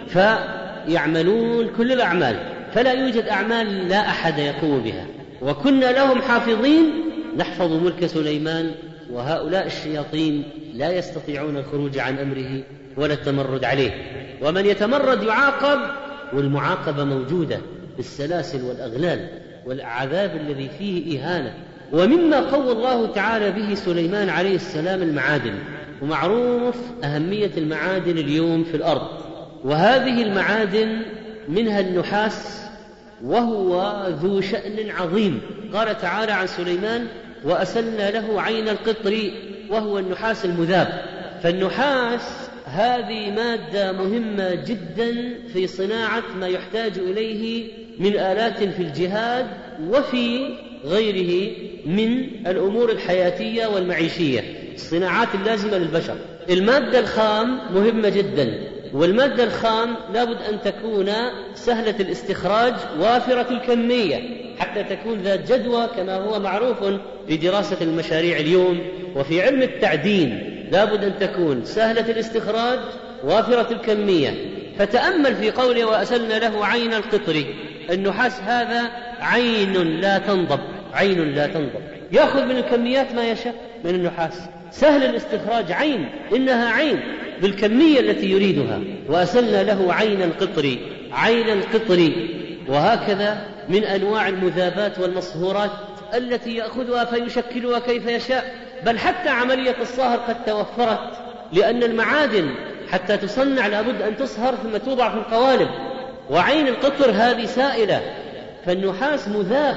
[0.09, 2.37] فيعملون كل الأعمال.
[2.75, 5.07] فلا يوجد أعمال لا أحد يقوم بها.
[5.43, 6.91] وكنا لهم حافظين
[7.37, 8.71] نحفظ ملك سليمان
[9.11, 10.43] وهؤلاء الشياطين
[10.75, 12.63] لا يستطيعون الخروج عن أمره.
[12.97, 13.91] ولا التمرد عليه.
[14.43, 15.79] ومن يتمرد يعاقب
[16.33, 17.59] والمعاقبة موجودة
[17.97, 19.29] بالسلاسل والأغلال
[19.67, 21.55] والعذاب الذي فيه إهانة.
[21.93, 25.55] ومما قوى الله تعالى به سليمان عليه السلام المعادن.
[26.03, 29.09] ومعروف أهمية المعادن اليوم في الأرض.
[29.65, 31.03] وهذه المعادن
[31.49, 32.63] منها النحاس
[33.25, 35.41] وهو ذو شأن عظيم.
[35.75, 37.07] قال تعالى عن سليمان
[37.45, 39.31] وأسلنا له عين القطر
[39.71, 41.03] وهو النحاس المذاب.
[41.43, 49.47] فالنحاس هذه مادة مهمة جدا في صناعة ما يحتاج إليه من آلات في الجهاد
[49.89, 50.49] وفي
[50.85, 51.53] غيره
[51.87, 54.41] من الأمور الحياتية والمعيشية
[54.75, 56.17] الصناعات اللازمة للبشر.
[56.51, 58.61] المادة الخام مهمة جدا
[58.93, 61.11] والمادة الخام لابد أن تكون
[61.55, 64.21] سهلة الاستخراج وافرة الكمية
[64.59, 66.85] حتى تكون ذات جدوى كما هو معروف
[67.29, 68.81] في دراسة المشاريع اليوم
[69.17, 70.52] وفي علم التعدين.
[70.73, 72.79] لابد أن تكون سهلة الاستخراج
[73.25, 74.35] وافرة الكمية.
[74.79, 77.45] فتأمل في قوله وأسلنا له عين القطر.
[77.91, 80.61] النحاس هذا عين لا تنضب
[80.93, 81.81] عين لا تنضب.
[82.13, 83.55] يأخذ من الكميات ما يشاء
[83.85, 84.41] من النحاس.
[84.71, 87.01] سهل الاستخراج عين إنها عين
[87.43, 88.81] بالكمية التي يريدها.
[89.09, 90.77] وأسلنا له عين القطر
[91.13, 92.13] عين القطر.
[92.69, 95.71] وهكذا من أنواع المذابات والمصهورات
[96.15, 98.55] التي يأخذها فيشكلها كيف يشاء.
[98.87, 101.11] بل حتى عملية الصهر قد توفرت
[101.53, 102.55] لأن المعادن
[102.91, 105.69] حتى تصنع لابد أن تصهر ثم توضع في القوالب
[106.31, 108.03] وعين القطر هذه سائلة
[108.67, 109.77] فالنحاس مذاب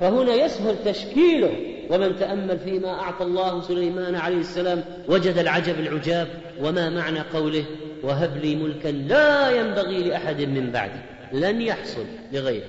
[0.00, 1.52] فهنا يسهل تشكيله
[1.90, 6.28] ومن تأمل فيما أعطى الله سليمان عليه السلام وجد العجب العجاب
[6.60, 7.64] وما معنى قوله
[8.02, 11.00] وهب لي ملكا لا ينبغي لأحد من بعدي
[11.32, 12.66] لن يحصل لغيره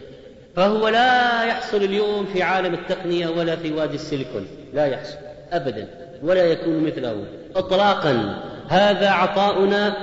[0.55, 5.30] فهو لا يحصل اليوم في عالم التقنية ولا في وادي السيليكون لا يحصل.
[5.53, 5.87] أبدا
[6.23, 7.15] ولا يكون مثله.
[7.55, 9.93] إطلاقا هذا عطاؤنا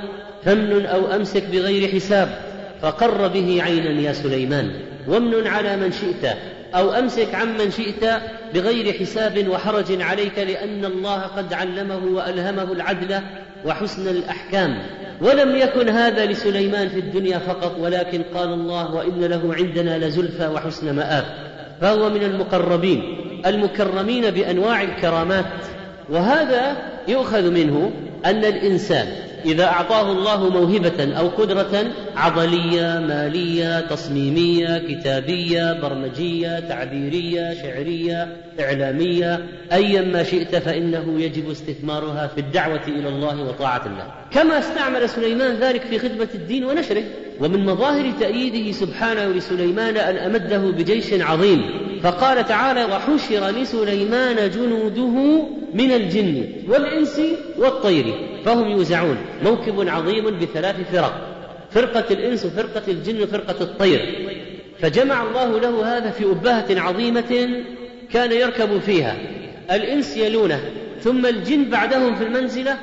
[0.45, 2.29] فمن أو أمسك بغير حساب
[2.83, 4.71] فقر به عينا يا سليمان.
[5.09, 6.37] وامن على من شئت
[6.75, 8.05] أو أمسك عمن شئت
[8.55, 13.21] بغير حساب وحرج عليك لأن الله قد علمه وألهمه العدل
[13.65, 14.83] وحسن الأحكام.
[15.21, 20.97] ولم يكن هذا لسليمان في الدنيا فقط ولكن قال الله وإن له عندنا لزلفى وحسن
[20.97, 21.25] مآب.
[21.81, 23.28] فهو من المقربين.
[23.47, 25.45] المكرمين بأنواع الكرامات
[26.11, 26.77] وهذا
[27.09, 27.91] يؤخذ منه
[28.25, 29.07] أن الإنسان
[29.45, 31.85] إذا أعطاه الله موهبة أو قدرة
[32.17, 42.41] عضلية مالية تصميمية كتابية برمجية تعبيرية شعرية إعلامية أيا ما شئت فإنه يجب استثمارها في
[42.41, 44.07] الدعوة إلى الله وطاعة الله.
[44.31, 47.05] كما استعمل سليمان ذلك في خدمة الدين ونشره
[47.41, 51.88] ومن مظاهر تأييده سبحانه لسليمان أن أمده بجيش عظيم.
[52.03, 57.21] فقال تعالى وحشر لسليمان جنوده من الجن والإنس
[57.59, 59.17] والطير فهم يوزعون.
[59.45, 61.29] موكب عظيم بثلاث فرق
[61.71, 64.29] فرقة الإنس وفرقة الجن وفرقة الطير.
[64.81, 67.49] فجمع الله له هذا في أبهة عظيمة
[68.13, 69.17] كان يركب فيها.
[69.71, 70.61] الإنس يلونه
[71.01, 72.77] ثم الجن بعدهم في المنزلة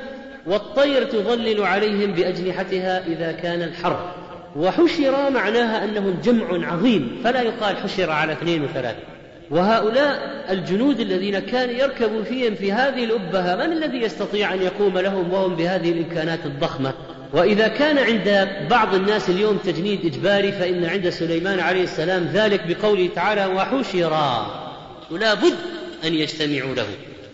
[0.46, 4.25] والطير تظلل عليهم بأجنحتها إذا كان الحر
[4.56, 8.98] وحشر معناها أنهم جمع عظيم فلا يقال حشر على اثنين وثلاثة.
[9.50, 15.32] وهؤلاء الجنود الذين كان يركب فيهم في هذه الأبهة من الذي يستطيع أن يقوم لهم
[15.32, 16.94] وهم بهذه الإمكانات الضخمة؟
[17.32, 23.08] وإذا كان عند بعض الناس اليوم تجنيد إجباري فإن عند سليمان عليه السلام ذلك بقوله
[23.14, 24.46] تعالى وحشرا
[25.10, 25.56] ولا بد
[26.04, 26.86] أن يجتمعوا له.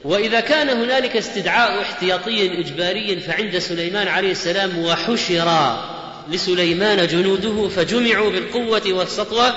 [0.04, 5.91] وإذا كان هنالك استدعاء احتياطي إجباري فعند سليمان عليه السلام وحشرا
[6.30, 9.54] لسليمان جنوده فجمعوا بالقوة والسطوة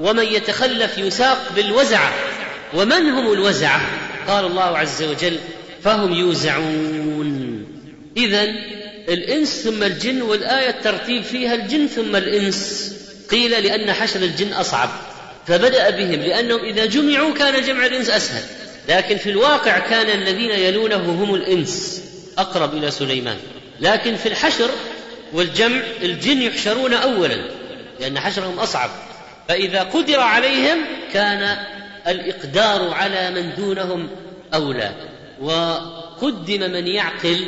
[0.00, 2.12] ومن يتخلف يساق بالوزعة
[2.74, 3.80] ومن هم الوزعة؟
[4.28, 5.38] قال الله عز وجل
[5.84, 7.64] فهم يوزعون.
[8.16, 8.42] إذا
[9.08, 12.92] الإنس ثم الجن والآية الترتيب فيها الجن ثم الإنس.
[13.30, 14.90] قيل لأن حشر الجن أصعب
[15.46, 18.42] فبدأ بهم لأنهم إذا جمعوا كان جمع الإنس أسهل
[18.88, 22.02] لكن في الواقع كان الذين يلونه هم الإنس
[22.38, 23.36] أقرب إلى سليمان.
[23.80, 24.70] لكن في الحشر
[25.32, 27.36] والجمع الجن يحشرون أولا
[28.00, 28.90] لأن حشرهم أصعب.
[29.48, 30.78] فإذا قدر عليهم
[31.12, 31.56] كان
[32.08, 34.08] الإقدار على من دونهم
[34.54, 34.94] أولى.
[35.40, 37.46] وقدم من يعقل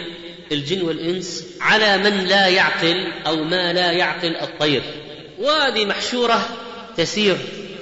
[0.53, 4.83] الجن والإنس على من لا يعقل أو ما لا يعقل الطير.
[5.39, 6.49] وهذه محشورة
[6.97, 7.37] تسير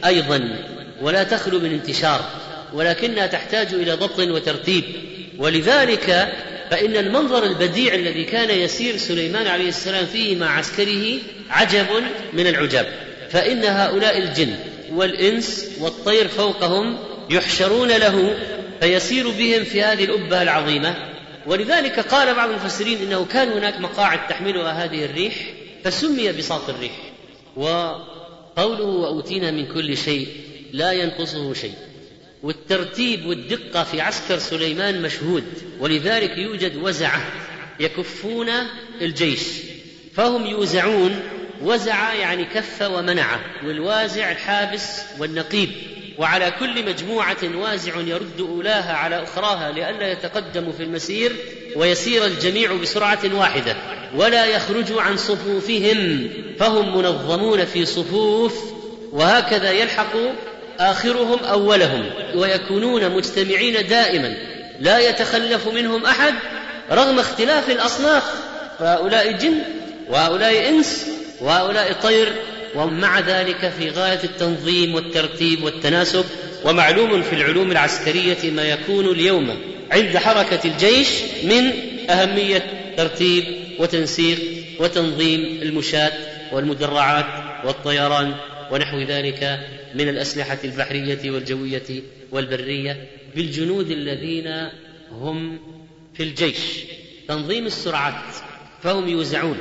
[0.04, 0.58] أيضا
[1.02, 2.30] ولا تخلو من انتشار
[2.74, 4.84] ولكنها تحتاج إلى ضبط وترتيب.
[5.38, 6.32] ولذلك
[6.72, 11.18] فإن المنظر البديع الذي كان يسير سليمان عليه السلام فيه مع عسكره
[11.50, 11.86] عجب
[12.32, 12.86] من العجاب.
[13.30, 14.54] فإن هؤلاء الجن
[14.92, 16.98] والإنس والطير فوقهم
[17.30, 18.38] يحشرون له
[18.80, 20.96] فيسير بهم في هذه الأبة العظيمة.
[21.46, 25.34] ولذلك قال بعض المفسرين إنه كان هناك مقاعد تحملها هذه الريح
[25.84, 27.12] فسمي بساط الريح.
[27.56, 30.28] وقوله وأوتينا من كل شيء
[30.72, 31.74] لا ينقصه شيء.
[32.42, 35.44] والترتيب والدقة في عسكر سليمان مشهود
[35.80, 37.22] ولذلك يوجد وزعة
[37.80, 38.48] يكفون
[39.00, 39.42] الجيش.
[40.14, 41.20] فهم يوزعون
[41.62, 45.68] وزع يعني كف ومنع والوازع الحابس والنقيب.
[46.18, 51.32] وعلى كل مجموعة وازع يرد أولاها على أخراها لئلا يتقدموا في المسير
[51.76, 53.76] ويسير الجميع بسرعة واحدة
[54.14, 56.28] ولا يخرجوا عن صفوفهم.
[56.58, 58.72] فهم منظمون في صفوف
[59.12, 60.16] وهكذا يلحق
[60.90, 64.34] آخرهم أولهم ويكونون مجتمعين دائما
[64.80, 66.34] لا يتخلف منهم أحد
[66.90, 68.22] رغم اختلاف الأصناف
[68.78, 69.54] فهؤلاء جن
[70.08, 71.06] وهؤلاء إنس
[71.40, 72.32] وهؤلاء طير
[72.74, 76.24] ومع ذلك في غاية التنظيم والترتيب والتناسب
[76.64, 79.58] ومعلوم في العلوم العسكرية ما يكون اليوم
[79.92, 81.08] عند حركة الجيش
[81.42, 81.72] من
[82.10, 82.62] أهمية
[82.96, 83.44] ترتيب
[83.78, 84.38] وتنسيق
[84.78, 86.12] وتنظيم المشاة
[86.52, 87.26] والمدرعات
[87.64, 88.34] والطيران
[88.70, 89.58] ونحو ذلك.
[89.94, 94.68] من الأسلحة البحرية والجوية والبرية بالجنود الذين
[95.10, 95.60] هم
[96.14, 96.58] في الجيش.
[97.28, 98.34] تنظيم السرعات
[98.82, 99.56] فهم يوزعون.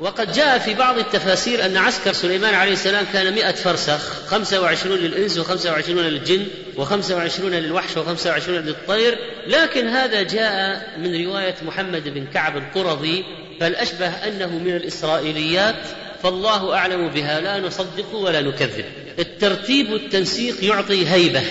[0.00, 4.98] وقد جاء في بعض التفاسير أن عسكر سليمان عليه السلام كان مئة فرسخ خمسة وعشرون
[4.98, 9.18] للإنس وخمسة وعشرون للجن وخمسة وعشرون للوحش وخمسة وعشرون للطير.
[9.46, 13.24] لكن هذا جاء من رواية محمد بن كعب القرظي
[13.60, 15.82] فالأشبه أنه من الإسرائيليات.
[16.22, 18.84] فالله أعلم بها لا نصدق ولا نكذب.
[19.18, 21.42] الترتيب والتنسيق يعطي هيبة.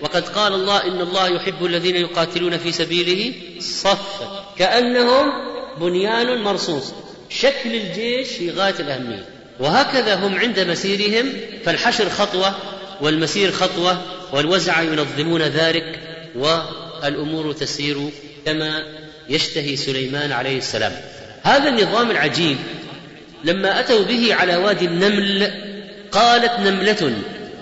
[0.00, 4.54] وقد قال الله إن الله يحب الذين يقاتلون في سبيله صفا.
[4.58, 5.32] كأنهم
[5.80, 6.92] بنيان مرصوص.
[7.30, 9.24] شكل الجيش في غاية الأهمية.
[9.60, 11.32] وهكذا هم عند مسيرهم.
[11.64, 12.54] فالحشر خطوة
[13.00, 16.00] والمسير خطوة والوزع ينظمون ذلك
[16.36, 18.10] والأمور تسير
[18.46, 18.84] كما
[19.28, 20.92] يشتهي سليمان عليه السلام.
[21.42, 22.56] هذا النظام العجيب.
[23.44, 25.52] لما أتوا به على وادي النمل
[26.12, 27.12] قالت نملة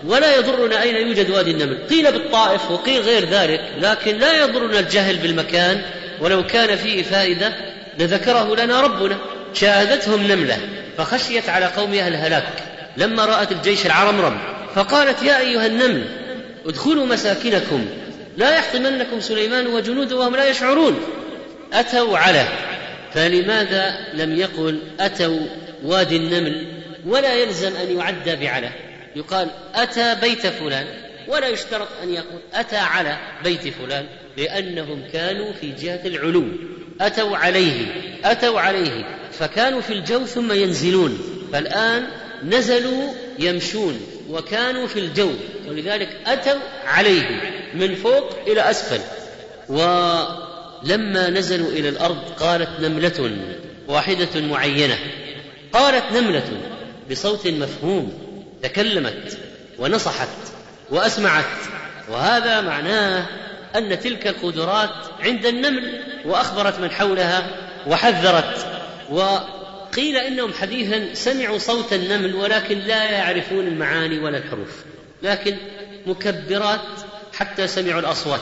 [0.06, 1.78] ولا يضرنا أين يوجد وادي النمل.
[1.90, 5.80] قيل بالطائف وقيل غير ذلك لكن لا يضرنا الجهل بالمكان.
[6.20, 7.52] ولو كان فيه فائدة
[7.98, 9.18] لذكره لنا ربنا.
[9.54, 10.58] شاهدتهم نملة
[10.98, 12.52] فخشيت على قومها الهلاك
[12.96, 14.38] لما رأت الجيش العرمرم
[14.74, 16.04] فقالت يا أيها النمل
[16.66, 17.86] ادخلوا مساكنكم.
[18.36, 21.00] لا يحطمنكم سليمان وجنوده وهم لا يشعرون.
[21.72, 22.44] أتوا على
[23.14, 25.40] فلماذا لم يقل أتوا
[25.84, 28.70] وادي النمل؟ ولا يلزم أن يعدى بعلى.
[29.16, 30.86] يقال أتى بيت فلان
[31.28, 36.44] ولا يشترط أن يقول أتى على بيت فلان لأنهم كانوا في جهة العلو.
[37.00, 37.86] أتوا عليه
[38.24, 39.04] أتوا عليه.
[39.32, 41.18] فكانوا في الجو ثم ينزلون.
[41.52, 42.06] فالآن
[42.44, 45.30] نزلوا يمشون وكانوا في الجو.
[45.68, 47.40] ولذلك أتوا عليه
[47.74, 49.00] من فوق إلى أسفل.
[49.68, 53.36] ولما نزلوا إلى الأرض قالت نملة
[53.88, 54.98] واحدة معينة.
[55.72, 56.69] قالت نملة
[57.10, 58.12] بصوت مفهوم
[58.62, 59.38] تكلمت
[59.78, 60.28] ونصحت
[60.90, 61.44] وأسمعت.
[62.08, 63.26] وهذا معناه
[63.76, 67.50] أن تلك القدرات عند النمل وأخبرت من حولها
[67.86, 68.66] وحذرت.
[69.10, 74.84] وقيل إنهم حديثا سمعوا صوت النمل ولكن لا يعرفون المعاني ولا الحروف.
[75.22, 75.56] لكن
[76.06, 76.80] مكبرات
[77.34, 78.40] حتى سمعوا الأصوات.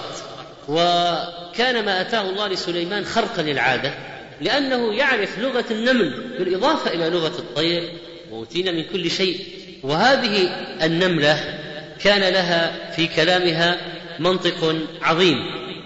[0.69, 3.95] وكان ما أتاه الله لسليمان خرقا للعادة
[4.41, 7.93] لأنه يعرف لغة النمل بالإضافة إلى لغة الطير.
[8.31, 9.47] وأوتينا من كل شيء.
[9.83, 10.49] وهذه
[10.83, 11.59] النملة
[12.05, 13.77] كان لها في كلامها
[14.19, 15.37] منطق عظيم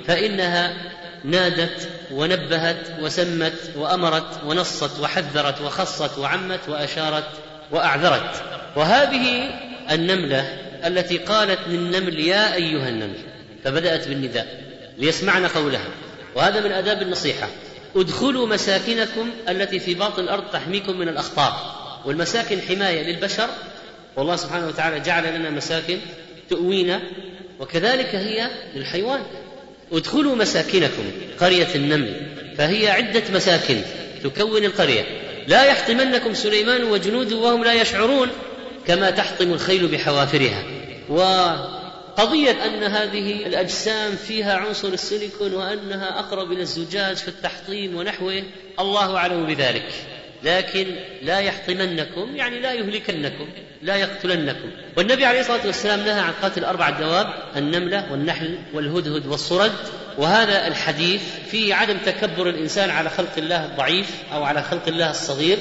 [0.07, 0.93] فإنها
[1.25, 7.29] نادت ونبهت وسمت وأمرت ونصت وحذرت وخصت وعمت وأشارت
[7.71, 8.43] وأعذرت.
[8.77, 9.51] وهذه
[9.91, 10.41] النملة
[10.87, 13.19] التي قالت للنمل يا أيها النمل
[13.65, 14.63] فبدأت بالنداء
[14.99, 15.89] ليسمعن قولها.
[16.35, 17.49] وهذا من آداب النصيحة
[17.97, 21.82] ادخلوا مساكنكم التي في باطن الأرض تحميكم من الأخطار.
[22.07, 23.49] والمساكن حماية للبشر
[24.17, 25.99] والله سبحانه وتعالى جعل لنا مساكن
[26.51, 27.03] تؤوينا
[27.61, 29.23] وكذلك هي للحيوان.
[29.93, 31.11] ادخلوا مساكنكم
[31.41, 32.27] قرية النمل
[32.59, 33.81] فهي عدة مساكن
[34.25, 35.05] تكون القرية.
[35.49, 38.29] لا يحطمنكم سليمان وجنوده وهم لا يشعرون
[38.87, 40.65] كما تحطم الخيل بحوافرها.
[41.09, 48.43] وقضية أن هذه الأجسام فيها عنصر السيليكون وأنها أقرب إلى الزجاج في التحطيم ونحوه
[48.81, 49.93] الله أعلم بذلك.
[50.45, 50.87] لكن
[51.23, 53.49] لا يحطمنكم يعني لا يهلكنكم
[53.83, 54.71] لا يقتلنكم.
[54.97, 57.27] والنبي عليه الصلاة والسلام نهى عن قتل أربع دواب
[57.57, 59.73] النملة والنحل والهدهد والصرد.
[60.19, 65.59] وهذا الحديث فيه عدم تكبر الإنسان على خلق الله الضعيف أو على خلق الله الصغير.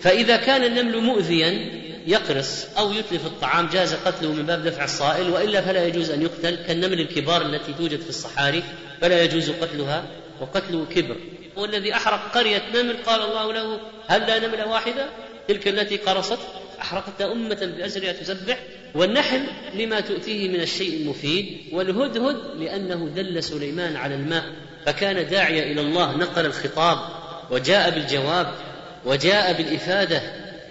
[0.00, 1.70] فإذا كان النمل مؤذيا
[2.06, 6.56] يقرص أو يتلف الطعام جاز قتله من باب دفع الصائل وإلا فلا يجوز أن يقتل
[6.66, 8.62] كالنمل الكبار التي توجد في الصحاري
[9.00, 10.04] فلا يجوز قتلها
[10.40, 11.16] وقتله كبر.
[11.58, 15.06] والذي أحرق قرية نمل قال الله له هل لا نملة واحدة؟
[15.48, 16.38] تلك التي قرصت
[16.80, 18.58] أحرقت أمة بأسرها تسبح
[18.94, 24.44] والنحل لما تؤتيه من الشيء المفيد والهدهد لأنه دل سليمان على الماء
[24.86, 26.98] فكان داعية إلى الله نقل الخطاب
[27.50, 28.54] وجاء بالجواب
[29.04, 30.22] وجاء بالإفادة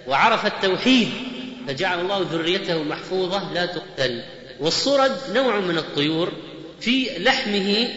[0.08, 1.10] وعرف التوحيد
[1.68, 4.24] فجعل الله ذريته محفوظة لا تقتل.
[4.60, 6.32] والصرد نوع من الطيور
[6.80, 7.88] في لحمه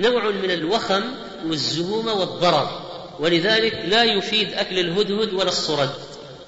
[0.00, 1.02] نوع من الوخم
[1.46, 2.90] والزهومة والضرر.
[3.20, 5.90] ولذلك لا يفيد أكل الهدهد ولا الصرد.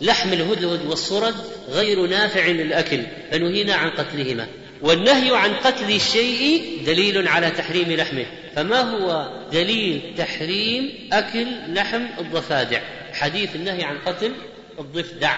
[0.01, 1.35] لحم الهدهد والصرد
[1.71, 3.03] غير نافع للأكل
[3.33, 4.47] فنهينا عن قتلهما.
[4.83, 8.27] والنهي عن قتل الشيء دليل على تحريم لحمه.
[8.57, 12.81] فما هو دليل تحريم أكل لحم الضفادع؟
[13.13, 14.33] حديث النهي عن قتل
[14.79, 15.37] الضفدع.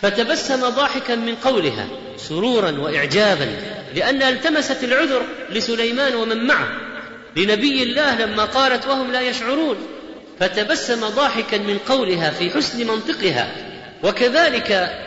[0.00, 3.48] فتبسم ضاحكا من قولها سرورا وإعجابا
[3.94, 6.87] لانها التمست العذر لسليمان ومن معه.
[7.36, 9.76] لنبي الله لما قالت وهم لا يشعرون
[10.40, 13.48] فتبسم ضاحكا من قولها في حسن منطقها.
[14.02, 14.98] وكذلك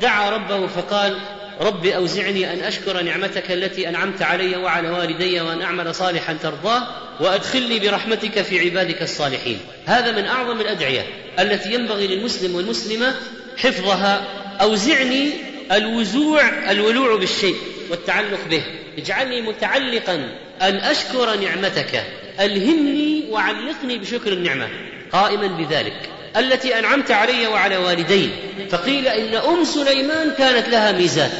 [0.00, 1.18] دعا ربه فقال
[1.60, 6.82] رب أوزعني أن أشكر نعمتك التي أنعمت علي وعلى والدي وأن أعمل صالحا ترضاه
[7.20, 9.60] وأدخلني برحمتك في عبادك الصالحين.
[9.86, 11.06] هذا من أعظم الأدعية
[11.38, 13.14] التي ينبغي للمسلم والمسلمة
[13.56, 14.24] حفظها.
[14.60, 15.30] أوزعني
[15.72, 17.56] الوزوع الولوع بالشيء.
[17.90, 18.62] والتعلق به.
[18.98, 20.14] اجعلني متعلقا
[20.62, 22.04] أن أشكر نعمتك.
[22.40, 24.68] ألهمني وعلقني بشكر النعمة.
[25.12, 26.10] قائما بذلك.
[26.36, 28.30] التي أنعمت علي وعلى والدي.
[28.70, 31.30] فقيل إن أم سليمان كانت لها ميزات.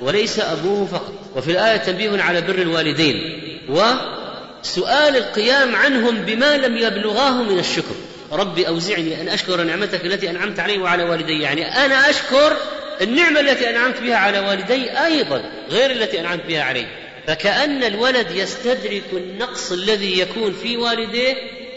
[0.00, 1.12] وليس أبوه فقط.
[1.36, 3.42] وفي الآية تنبيه على بر الوالدين.
[3.68, 7.94] وسؤال القيام عنهم بما لم يبلغاه من الشكر.
[8.32, 11.40] ربي أوزعني أن أشكر نعمتك التي أنعمت علي وعلى والدي.
[11.40, 12.56] يعني أنا أشكر
[13.00, 16.86] النعمة التي أنعمت بها على والدي أيضا غير التي أنعمت بها علي.
[17.26, 21.34] فكأن الولد يستدرك النقص الذي يكون في والديه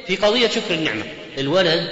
[0.08, 1.04] في قضية شكر النعمة.
[1.38, 1.88] الولد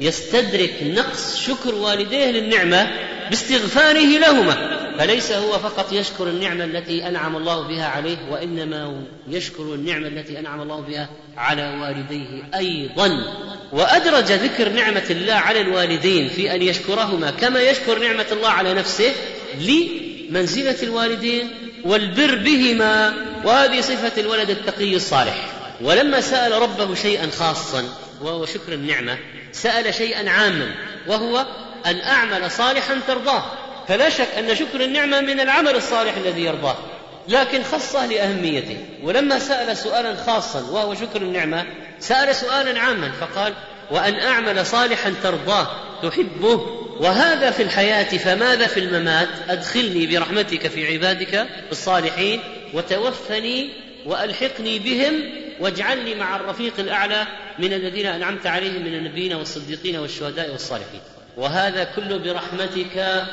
[0.00, 2.90] يستدرك نقص شكر والديه للنعمة
[3.30, 4.75] باستغفاره لهما.
[4.98, 10.62] فليس هو فقط يشكر النعمة التي أنعم الله بها عليه وإنما يشكر النعمة التي أنعم
[10.62, 13.24] الله بها على والديه أيضا.
[13.72, 19.12] وأدرج ذكر نعمة الله على الوالدين في أن يشكرهما كما يشكر نعمة الله على نفسه
[19.60, 21.50] لمنزلة الوالدين
[21.84, 25.48] والبر بهما وهذه صفة الولد التقي الصالح.
[25.80, 27.84] ولما سأل ربه شيئا خاصا
[28.20, 29.18] وهو شكر النعمة
[29.52, 30.74] سأل شيئا عاما
[31.06, 31.46] وهو
[31.86, 33.44] أن أعمل صالحا ترضاه.
[33.88, 36.76] فلا شك أن شكر النعمة من العمل الصالح الذي يرضاه
[37.28, 38.78] لكن خصه لأهميته.
[39.02, 41.64] ولما سأل سؤالا خاصا وهو شكر النعمة
[42.00, 43.52] سأل سؤالا عاما فقال
[43.90, 45.68] وأن أعمل صالحا ترضاه
[46.02, 52.40] تحبه وهذا في الحياة فماذا في الممات؟ أدخلني برحمتك في عبادك الصالحين
[52.74, 53.70] وتوفني
[54.06, 55.14] وألحقني بهم
[55.60, 57.26] واجعلني مع الرفيق الأعلى
[57.58, 61.00] من الذين أنعمت عليهم من النبيين والصديقين والشهداء والصالحين.
[61.36, 63.24] وهذا كله برحمتك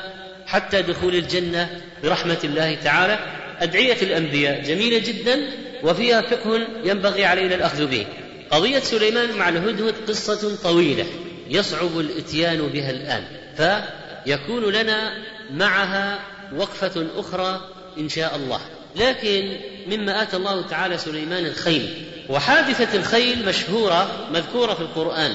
[0.54, 3.18] حتى دخول الجنة برحمة الله تعالى.
[3.60, 5.50] أدعية الأنبياء جميلة جدا
[5.82, 8.06] وفيها فقه ينبغي علينا الأخذ به.
[8.50, 11.06] قضية سليمان مع الهدهد قصة طويلة
[11.50, 13.24] يصعب الإتيان بها الآن
[13.56, 15.12] فيكون لنا
[15.50, 16.18] معها
[16.56, 17.60] وقفة أخرى
[17.98, 18.60] إن شاء الله.
[18.96, 25.32] لكن مما آتى الله تعالى سليمان الخيل وحادثة الخيل مشهورة مذكورة في القرآن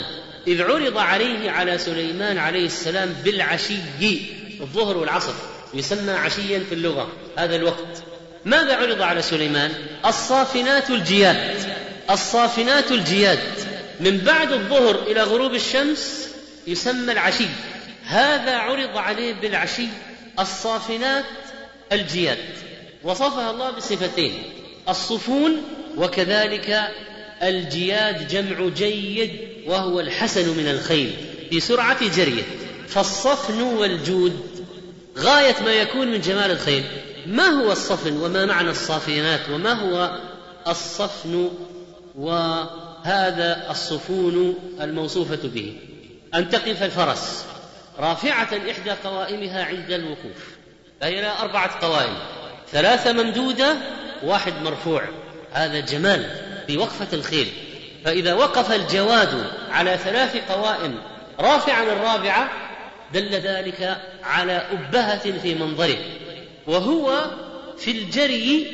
[0.47, 3.75] إذ عرض عليه على سليمان عليه السلام بالعشي.
[4.61, 5.33] الظهر والعصر
[5.73, 8.03] يسمى عشيا في اللغة هذا الوقت.
[8.45, 9.71] ماذا عرض على سليمان؟
[10.05, 11.57] الصافنات الجياد.
[12.09, 13.39] الصافنات الجياد.
[13.99, 16.29] من بعد الظهر إلى غروب الشمس
[16.67, 17.47] يسمى العشي.
[18.05, 19.87] هذا عرض عليه بالعشي
[20.39, 21.25] الصافنات
[21.91, 22.37] الجياد.
[23.03, 24.43] وصفها الله بصفتين
[24.89, 25.61] الصفون
[25.97, 26.89] وكذلك
[27.43, 29.31] الجياد جمع جيد
[29.65, 31.13] وهو الحسن من الخيل
[31.49, 32.43] في سرعة جريه.
[32.89, 34.65] فالصفن والجود
[35.17, 36.83] غاية ما يكون من جمال الخيل.
[37.25, 40.19] ما هو الصفن وما معنى الصافنات وما هو
[40.67, 41.49] الصفن
[42.15, 45.77] وهذا الصفون الموصوفة به؟
[46.35, 47.45] أن تقف الفرس
[47.99, 50.57] رافعة إحدى قوائمها عند الوقوف
[51.01, 52.17] فهي لها أربعة قوائم
[52.71, 53.77] ثلاثة ممدودة
[54.23, 55.03] واحد مرفوع.
[55.51, 56.29] هذا جمال
[56.67, 57.47] في وقفة الخيل.
[58.05, 61.01] فإذا وقف الجواد على ثلاث قوائم
[61.39, 62.68] رافعا الرابعة
[63.13, 65.97] دل ذلك على أبهة في منظره
[66.67, 67.31] وهو
[67.77, 68.67] في الجري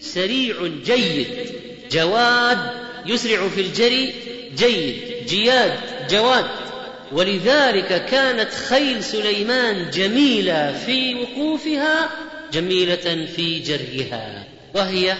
[0.00, 1.26] سريع جيد
[1.92, 2.58] جواد
[3.06, 4.14] يسرع في الجري
[4.56, 5.78] جيد جياد
[6.10, 6.44] جواد.
[7.12, 12.08] ولذلك كانت خيل سليمان جميلة في وقوفها
[12.52, 15.16] جميلة في جريها وهي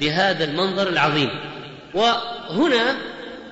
[0.00, 1.30] بهذا المنظر العظيم.
[1.94, 2.96] وهنا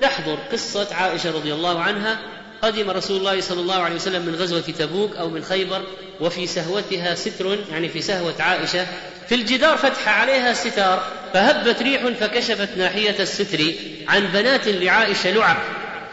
[0.01, 2.19] تحضر قصة عائشة رضي الله عنها
[2.67, 5.83] قدم رسول الله صلى الله عليه وسلم من غزوة تبوك أو من خيبر
[6.21, 8.87] وفي سهوتها ستر يعني في سهوة عائشة.
[9.29, 11.03] في الجدار فتح عليها ستار
[11.35, 13.73] فهبت ريح فكشفت ناحية الستر
[14.09, 15.57] عن بنات لعائشة لعب.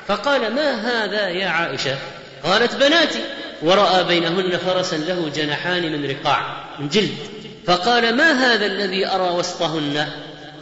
[0.07, 1.97] فقال ما هذا يا عائشة؟
[2.43, 3.21] قالت بناتي.
[3.61, 7.17] ورأى بينهن فرسا له جناحان من رقاع من جلد.
[7.65, 10.07] فقال ما هذا الذي أرى وسطهن؟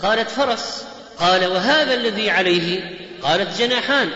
[0.01, 0.83] قالت فرس.
[1.19, 4.09] قال وهذا الذي عليه؟ قالت جناحان.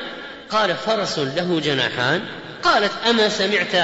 [0.55, 2.21] قال فرس له جناحان.
[2.63, 3.75] قالت أما سمعت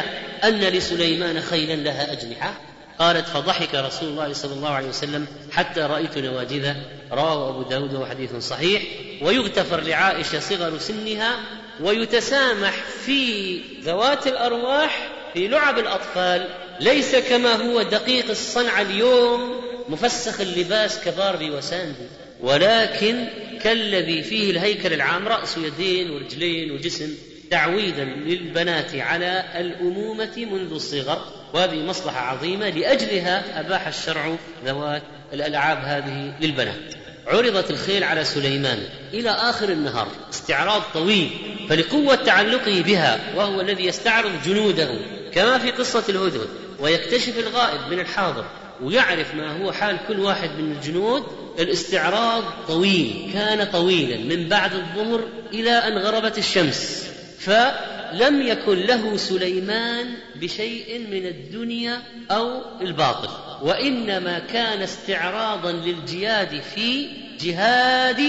[0.43, 2.53] أن لسليمان خيلا لها أجنحة؟
[2.99, 6.75] قالت فضحك رسول الله صلى الله عليه وسلم حتى رأيت نواجذه
[7.11, 8.81] رواه أبو داود وحديث صحيح.
[9.21, 11.39] ويغتفر لعائشة صغر سنها
[11.81, 12.73] ويتسامح
[13.05, 16.47] في ذوات الأرواح في لعب الأطفال.
[16.79, 22.20] ليس كما هو دقيق الصنعة اليوم مفسخ اللباس كباربي وساندي.
[22.41, 23.27] ولكن
[23.63, 27.15] كالذي فيه الهيكل العام رأس يدين ورجلين وجسم
[27.51, 34.35] تعويدا للبنات على الأمومة منذ الصغر وهذه مصلحة عظيمة لأجلها أباح الشرع
[34.65, 37.01] ذوات الألعاب هذه للبنات.
[37.27, 38.79] عرضت الخيل على سليمان
[39.13, 41.29] إلى آخر النهار استعراض طويل
[41.69, 44.89] فلقوة تعلقه بها وهو الذي يستعرض جنوده
[45.33, 46.47] كما في قصة الهدهد
[46.79, 48.45] ويكتشف الغائب من الحاضر
[48.81, 55.23] ويعرف ما هو حال كل واحد من الجنود الاستعراض طويل كان طويلا من بعد الظهر
[55.53, 57.07] إلى أن غربت الشمس.
[57.39, 63.29] فلم يكن له سليمان بشيء من الدنيا أو الباطل.
[63.61, 67.07] وإنما كان استعراضا للجياد في
[67.41, 68.19] جهاد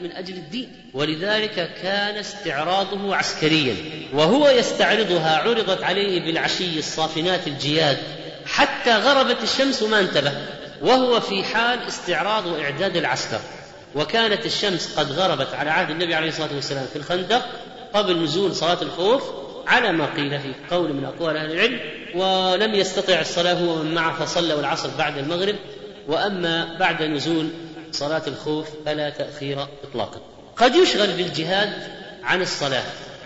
[0.00, 0.68] من أجل الدين.
[0.94, 3.76] ولذلك كان استعراضه عسكريا.
[4.12, 7.98] وهو يستعرضها عرضت عليه بالعشي الصافنات الجياد.
[8.46, 10.32] حتى غربت الشمس وما انتبه.
[10.84, 13.40] وهو في حال استعراض وإعداد العسكر.
[13.94, 17.42] وكانت الشمس قد غربت على عهد النبي عليه الصلاة والسلام في الخندق
[17.94, 19.22] قبل نزول صلاة الخوف
[19.66, 21.80] على ما قيل في قول من أقوال أهل العلم
[22.14, 25.56] ولم يستطع الصلاة هو من معه فصلى العصر بعد المغرب.
[26.08, 27.48] وأما بعد نزول
[27.92, 30.20] صلاة الخوف فلا تأخير إطلاقا.
[30.56, 31.72] قد يشغل بالجهاد
[32.24, 32.84] عن الصلاة.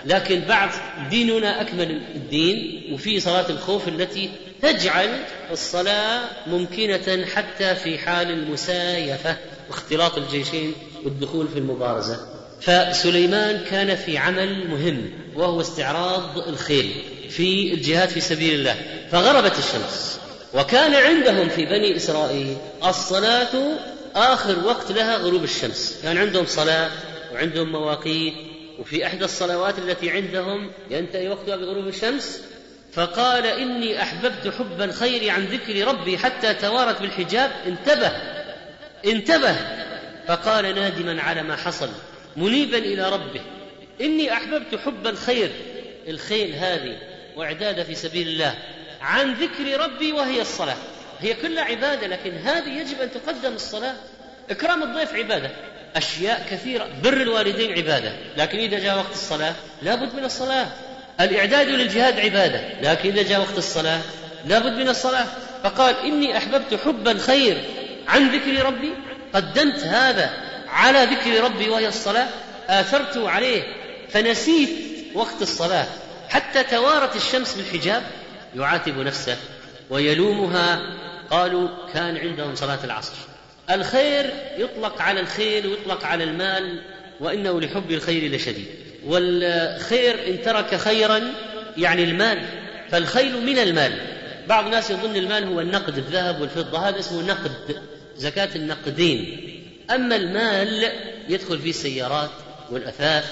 [0.09, 0.71] لكن بعد
[1.11, 4.31] ديننا أكمل الدين وفي صلاة الخوف التي
[4.63, 9.37] تجعل الصلاة ممكنة حتى في حال المسايفة
[9.71, 10.73] واختلاط الجيشين
[11.05, 12.19] والدخول في المبارزة.
[12.61, 16.93] فسليمان كان في عمل مهم وهو استعراض الخيل
[17.31, 18.77] في الجهاد في سبيل الله.
[19.13, 20.21] فغربت الشمس
[20.55, 23.79] وكان عندهم في بني إسرائيل الصلاة
[24.15, 26.01] آخر وقت لها غروب الشمس.
[26.03, 26.91] كان عندهم صلاة
[27.35, 28.35] وعندهم مواقيت
[28.79, 32.43] وفي إحدى الصلوات التي عندهم ينتهي وقتها بغروب الشمس
[32.93, 38.13] فقال إني أحببت حب الخير عن ذكر ربي حتى توارت بالحجاب انتبه
[39.07, 39.57] انتبه.
[40.29, 41.89] فقال نادما على ما حصل
[42.37, 43.41] منيبا إلى ربه
[44.01, 45.51] إني أحببت حب الخير
[46.09, 46.99] الخيل هذه
[47.37, 48.55] وإعداد في سبيل الله
[49.01, 50.77] عن ذكر ربي وهي الصلاة.
[51.21, 53.95] هي كلها عبادة لكن هذه يجب أن تقدم الصلاة.
[54.51, 55.51] إكرام الضيف عبادة.
[55.97, 56.89] أشياء كثيرة.
[57.03, 58.13] بر الوالدين عبادة.
[58.37, 60.67] لكن إذا جاء وقت الصلاة لابد من الصلاة.
[61.21, 62.61] الإعداد للجهاد عبادة.
[62.83, 64.01] لكن إذا جاء وقت الصلاة
[64.47, 65.27] لابد من الصلاة.
[65.65, 67.65] فقال إني أحببت حب الخير
[68.09, 68.93] عن ذكر ربي.
[69.35, 70.31] قدمت هذا
[70.69, 72.29] على ذكر ربي وهي الصلاة.
[72.69, 73.63] آثرت عليه.
[74.11, 74.71] فنسيت
[75.15, 75.87] وقت الصلاة.
[76.29, 78.03] حتى توارت الشمس بالحجاب.
[78.57, 79.37] يعاتب نفسه
[79.91, 80.81] ويلومها.
[81.31, 83.15] قالوا كان عندهم صلاة العصر.
[83.71, 86.83] الخير يطلق على الخيل ويطلق على المال
[87.21, 88.67] وإنه لحب الخير لشديد.
[89.05, 91.21] والخير إن ترك خيرا
[91.77, 92.39] يعني المال
[92.91, 93.93] فالخيل من المال.
[94.49, 97.53] بعض الناس يظن المال هو النقد الذهب والفضة هذا اسمه نقد
[98.17, 99.41] زكاة النقدين.
[99.91, 100.93] أما المال
[101.29, 102.31] يدخل فيه السيارات
[102.71, 103.25] والأثاث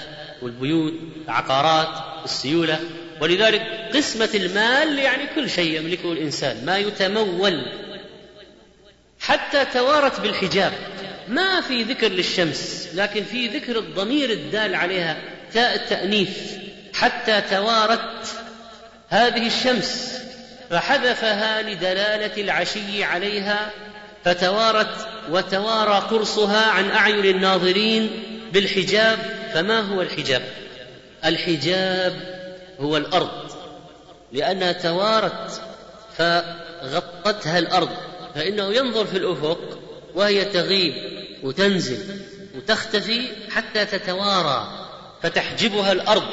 [0.43, 0.93] والبيوت
[1.24, 1.89] العقارات
[2.24, 2.80] السيولة.
[3.20, 3.62] ولذلك
[3.95, 6.64] قسمة المال يعني كل شيء يملكه الإنسان.
[6.64, 7.62] ما يتمول
[9.27, 10.72] حتى توارت بالحجاب.
[11.29, 15.16] ما في ذكر للشمس لكن في ذكر الضمير الدال عليها
[15.53, 16.39] تاء التأنيث.
[16.95, 18.27] حتى توارت
[19.09, 20.18] هذه الشمس
[20.70, 23.70] فحذفها لدلالة العشي عليها
[24.24, 28.11] فتوارت وتوارى قرصها عن أعين الناظرين
[28.53, 29.18] بالحجاب.
[29.55, 30.43] فما هو الحجاب؟
[31.24, 32.14] الحجاب
[32.81, 33.53] هو الأرض
[34.33, 35.62] لأنها توارت
[36.18, 37.91] فغطتها الأرض.
[38.37, 39.78] فإنه ينظر في الأفق
[40.14, 40.95] وهي تغيب
[41.43, 41.99] وتنزل
[42.57, 44.89] وتختفي حتى تتوارى
[45.22, 46.28] فتحجبها الأرض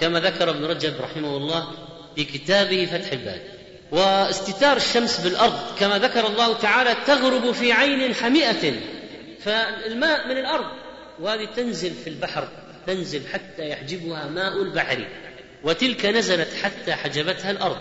[0.00, 1.68] كما ذكر ابن رجب رحمه الله
[2.16, 3.40] في كتابه فتح الباري.
[3.92, 8.72] واستتار الشمس بالأرض كما ذكر الله تعالى تغرب في عين حمئة
[9.40, 10.66] فالماء من الأرض
[11.20, 12.48] وهذه تنزل في البحر
[12.86, 15.08] تنزل حتى يحجبها ماء البحر
[15.64, 17.78] وتلك نزلت حتى حجبتها الأرض.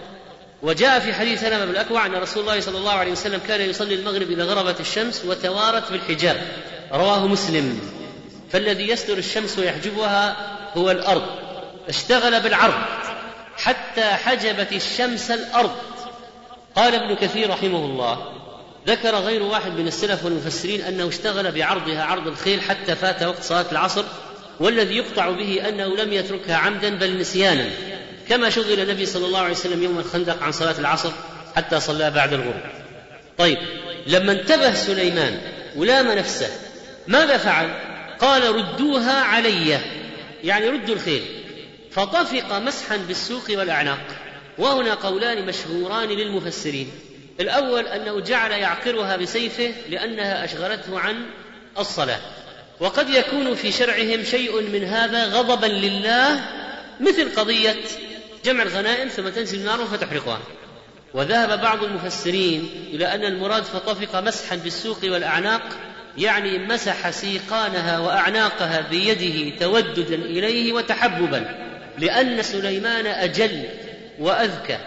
[0.64, 3.96] وجاء في حديث سلمة بن الأكوع أن رسول الله صلى الله عليه وسلم كان يصلي
[3.96, 6.42] المغرب إذا غربت الشمس وتوارت بالحجاب.
[6.92, 7.80] رواه مسلم.
[8.52, 10.36] فالذي يستر الشمس ويحجبها
[10.78, 11.24] هو الأرض.
[11.90, 12.74] اشتغل بالعرض
[13.58, 15.72] حتى حجبت الشمس الأرض.
[16.76, 18.34] قال ابن كثير رحمه الله
[18.88, 23.66] ذكر غير واحد من السلف والمفسرين أنه اشتغل بعرضها عرض الخيل حتى فات وقت صلاة
[23.72, 24.04] العصر
[24.60, 27.70] والذي يقطع به أنه لم يتركها عمدا بل نسيانا.
[28.30, 31.12] كما شغل النبي صلى الله عليه وسلم يوم الخندق عن صلاة العصر
[31.56, 32.62] حتى صلى بعد الغروب.
[33.38, 33.58] طيب
[34.08, 35.42] لما انتبه سليمان
[35.76, 36.50] ولام نفسه
[37.08, 37.70] ماذا فعل؟
[38.20, 39.80] قال ردوها علي.
[40.44, 41.24] يعني ردوا الخيل.
[41.92, 44.06] فطفق مسحا بالسوق والأعناق.
[44.58, 46.92] وهنا قولان مشهوران للمفسرين.
[47.40, 51.26] الأول أنه جعل يعقرها بسيفه لأنها أشغلته عن
[51.80, 52.20] الصلاة.
[52.80, 56.42] وقد يكون في شرعهم شيء من هذا غضبا لله
[57.00, 57.76] مثل قضية
[58.44, 60.40] جمع الغنائم ثم تنزل النار فتحرقها
[61.14, 65.62] وذهب بعض المفسرين إلى أن المراد فطفق مسحا بالسوق والأعناق
[66.18, 71.46] يعني مسح سيقانها وأعناقها بيده توددا إليه وتحببا
[71.98, 73.64] لأن سليمان أجل
[74.20, 74.78] وأذكى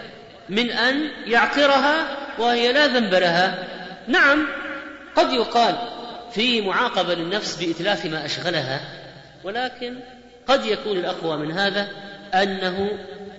[0.49, 3.67] من أن يعقرها وهي لا ذنب لها.
[4.07, 4.47] نعم
[5.15, 5.75] قد يقال
[6.31, 8.81] في معاقبة للنفس بإتلاف ما أشغلها
[9.43, 9.95] ولكن
[10.47, 11.87] قد يكون الأقوى من هذا
[12.33, 12.89] أنه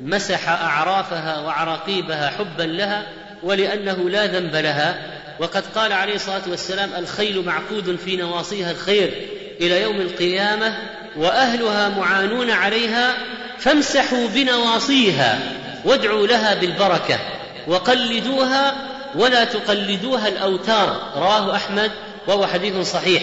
[0.01, 3.07] مسح أعرافها وعراقيبها حبا لها
[3.42, 5.18] ولأنه لا ذنب لها.
[5.40, 9.28] وقد قال عليه الصلاة والسلام الخيل معقود في نواصيها الخير
[9.61, 10.78] إلى يوم القيامة
[11.16, 13.14] وأهلها معانون عليها
[13.59, 15.38] فامسحوا بنواصيها
[15.84, 17.18] وادعوا لها بالبركة
[17.66, 18.74] وقلدوها
[19.14, 21.90] ولا تقلدوها الأوتار رواه أحمد
[22.26, 23.22] وهو حديث صحيح.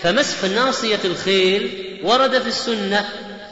[0.00, 1.70] فمسح ناصية الخيل
[2.04, 3.08] ورد في السنة.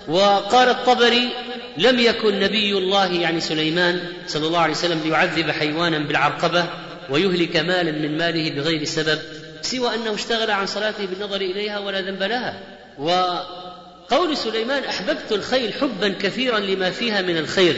[0.08, 1.28] وقال الطبري
[1.76, 6.66] لم يكن نبي الله يعني سليمان صلى الله عليه وسلم ليعذب حيوانا بالعرقبة
[7.10, 9.18] ويهلك مالا من ماله بغير سبب
[9.62, 12.60] سوى أنه اشتغل عن صلاته بالنظر إليها ولا ذنب لها.
[12.98, 17.76] وقول سليمان أحببت الخيل حبا كثيرا لما فيها من الخير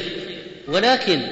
[0.69, 1.23] ولكن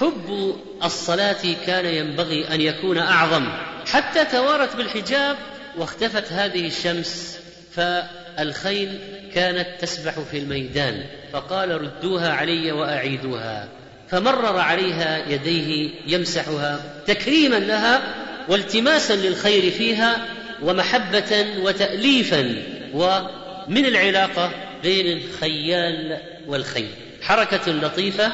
[0.00, 3.48] حب الصلاة كان ينبغي أن يكون أعظم.
[3.86, 5.36] حتى توارت بالحجاب
[5.78, 7.38] واختفت هذه الشمس
[7.78, 8.98] فالخيل
[9.34, 13.68] كانت تسبح في الميدان فقال ردوها علي وأعيدوها.
[14.08, 18.14] فمرر عليها يديه يمسحها تكريما لها
[18.48, 20.26] والتماسا للخير فيها
[20.62, 22.62] ومحبة وتأليفا
[22.94, 24.50] ومن العلاقة
[24.82, 26.90] بين الخيال والخيل.
[27.22, 28.32] حركة لطيفة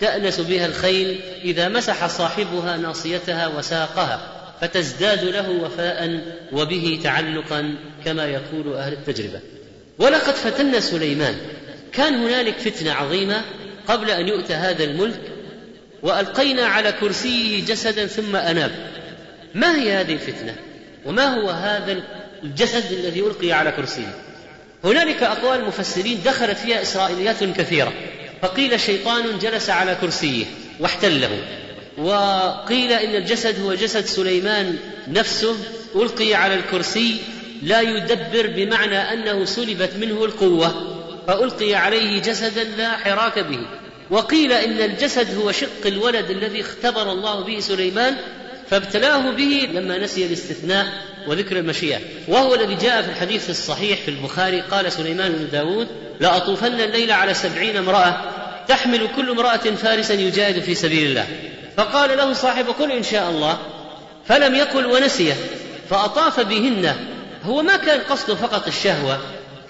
[0.00, 4.31] تأنس بها الخيل إذا مسح صاحبها ناصيتها وساقها.
[4.62, 6.20] فتزداد له وفاء
[6.52, 9.40] وبه تعلقا كما يقول أهل التجربة.
[9.98, 11.36] ولقد فتنا سليمان.
[11.92, 13.42] كان هنالك فتنة عظيمة
[13.88, 15.20] قبل أن يؤتى هذا الملك
[16.02, 18.70] وألقينا على كرسيه جسدا ثم أناب.
[19.54, 20.54] ما هي هذه الفتنة؟
[21.06, 22.02] وما هو هذا
[22.44, 24.14] الجسد الذي ألقي على كرسيه؟
[24.84, 27.92] هنالك أقوال مفسرين دخلت فيها إسرائيليات كثيرة.
[28.42, 30.44] فقيل شيطان جلس على كرسيه
[30.80, 31.30] واحتله.
[31.98, 34.78] وقيل إن الجسد هو جسد سليمان
[35.08, 35.56] نفسه
[35.96, 37.16] ألقي على الكرسي
[37.62, 43.66] لا يدبر بمعنى أنه سلبت منه القوة فألقي عليه جسدا لا حراك به.
[44.10, 48.16] وقيل إن الجسد هو شق الولد الذي اختبر الله به سليمان
[48.70, 50.86] فابتلاه به لما نسي الاستثناء
[51.26, 51.98] وذكر المشيئة.
[52.28, 55.88] وهو الذي جاء في الحديث الصحيح في البخاري قال سليمان بن داود
[56.20, 58.16] لأطوفن الليل على سبعين امرأة
[58.68, 61.26] تحمل كل امرأة فارسا يجاهد في سبيل الله.
[61.76, 63.58] فقال له صاحب قل إن شاء الله
[64.26, 65.34] فلم يقل ونسيه
[65.90, 66.94] فأطاف بهن.
[67.44, 69.18] هو ما كان قصده فقط الشهوة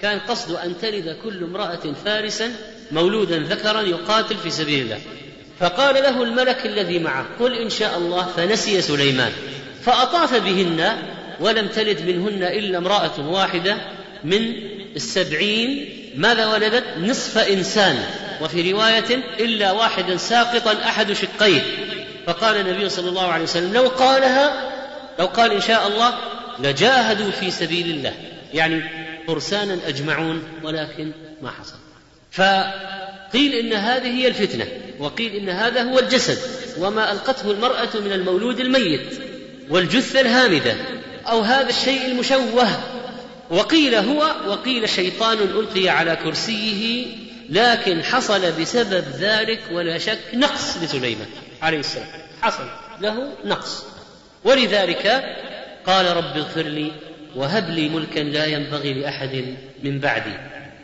[0.01, 2.51] كان قصده أن تلد كل امرأة فارسا
[2.91, 4.99] مولودا ذكرا يقاتل في سبيل الله.
[5.59, 9.31] فقال له الملك الذي معه قل إن شاء الله فنسي سليمان.
[9.85, 10.97] فأطاف بهن
[11.39, 13.77] ولم تلد منهن إلا امرأة واحدة
[14.23, 14.53] من
[14.95, 15.89] السبعين.
[16.15, 18.03] ماذا ولدت؟ نصف إنسان.
[18.41, 21.61] وفي رواية إلا واحدا ساقطا أحد شقيه.
[22.25, 24.69] فقال النبي صلى الله عليه وسلم لو قالها
[25.19, 26.13] لو قال إن شاء الله
[26.59, 28.13] لجاهدوا في سبيل الله.
[28.53, 28.83] يعني
[29.27, 31.11] فرسانا أجمعون ولكن
[31.41, 31.75] ما حصل.
[32.31, 34.67] فقيل إن هذه هي الفتنة
[34.99, 36.37] وقيل إن هذا هو الجسد
[36.79, 39.19] وما ألقته المرأة من المولود الميت
[39.69, 40.75] والجثة الهامدة
[41.27, 42.67] أو هذا الشيء المشوه.
[43.49, 47.05] وقيل هو وقيل شيطان ألقي على كرسيه
[47.49, 51.27] لكن حصل بسبب ذلك ولا شك نقص لسليمان
[51.61, 52.07] عليه السلام.
[52.41, 52.67] حصل
[53.01, 53.85] له نقص.
[54.43, 55.23] ولذلك
[55.85, 56.91] قال رب اغفر لي
[57.35, 60.33] وهب لي ملكا لا ينبغي لأحد من بعدي.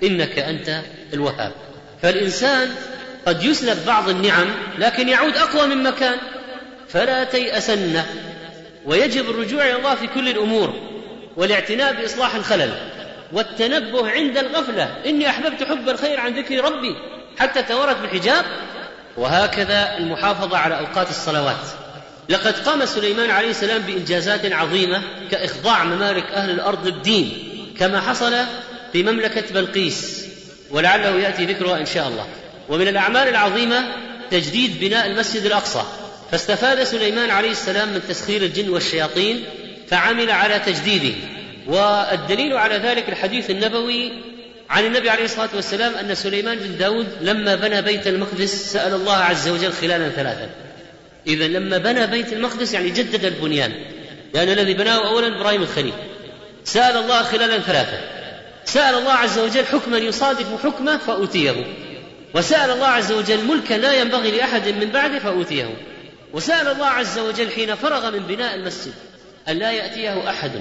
[0.03, 0.81] إنك أنت
[1.13, 1.51] الوهاب.
[2.01, 2.69] فالإنسان
[3.25, 4.47] قد يسلب بعض النعم
[4.77, 6.17] لكن يعود أقوى مما كان
[6.89, 8.03] فلا تيأسن.
[8.85, 10.73] ويجب الرجوع إلى الله في كل الأمور
[11.37, 12.98] والاعتناء بإصلاح الخلل.
[13.31, 14.95] والتنبه عند الغفلة.
[15.05, 16.95] إني أحببت حب الخير عن ذكر ربي
[17.39, 18.45] حتى تورت بالحجاب.
[19.17, 21.65] وهكذا المحافظة على أوقات الصلوات.
[22.29, 25.01] لقد قام سليمان عليه السلام بإنجازات عظيمة
[25.31, 28.33] كإخضاع ممالك أهل الأرض للدين كما حصل
[28.93, 30.25] في مملكة بلقيس.
[30.71, 32.27] ولعله يأتي ذكرها إن شاء الله.
[32.69, 33.85] ومن الأعمال العظيمة
[34.31, 35.83] تجديد بناء المسجد الأقصى.
[36.31, 39.43] فاستفاد سليمان عليه السلام من تسخير الجن والشياطين
[39.87, 41.15] فعمل على تجديده.
[41.67, 44.11] والدليل على ذلك الحديث النبوي
[44.69, 49.15] عن النبي عليه الصلاة والسلام أن سليمان بن داود لما بنى بيت المقدس سأل الله
[49.15, 50.49] عز وجل خلالا ثلاثا.
[51.27, 53.73] إذا لما بنى بيت المقدس يعني جدد البنيان.
[54.33, 55.93] لأن الذي بناه اولا إبراهيم الخليل.
[56.63, 57.99] سأل الله خلالا ثلاثا.
[58.65, 61.65] سأل الله عز وجل حكما يصادف حكمه فأوتيه.
[62.33, 65.73] وسأل الله عز وجل ملكا لا ينبغي لأحد من بعده فأوتيه.
[66.33, 68.93] وسأل الله عز وجل حين فرغ من بناء المسجد
[69.49, 70.51] أن لا يأتيه أحد.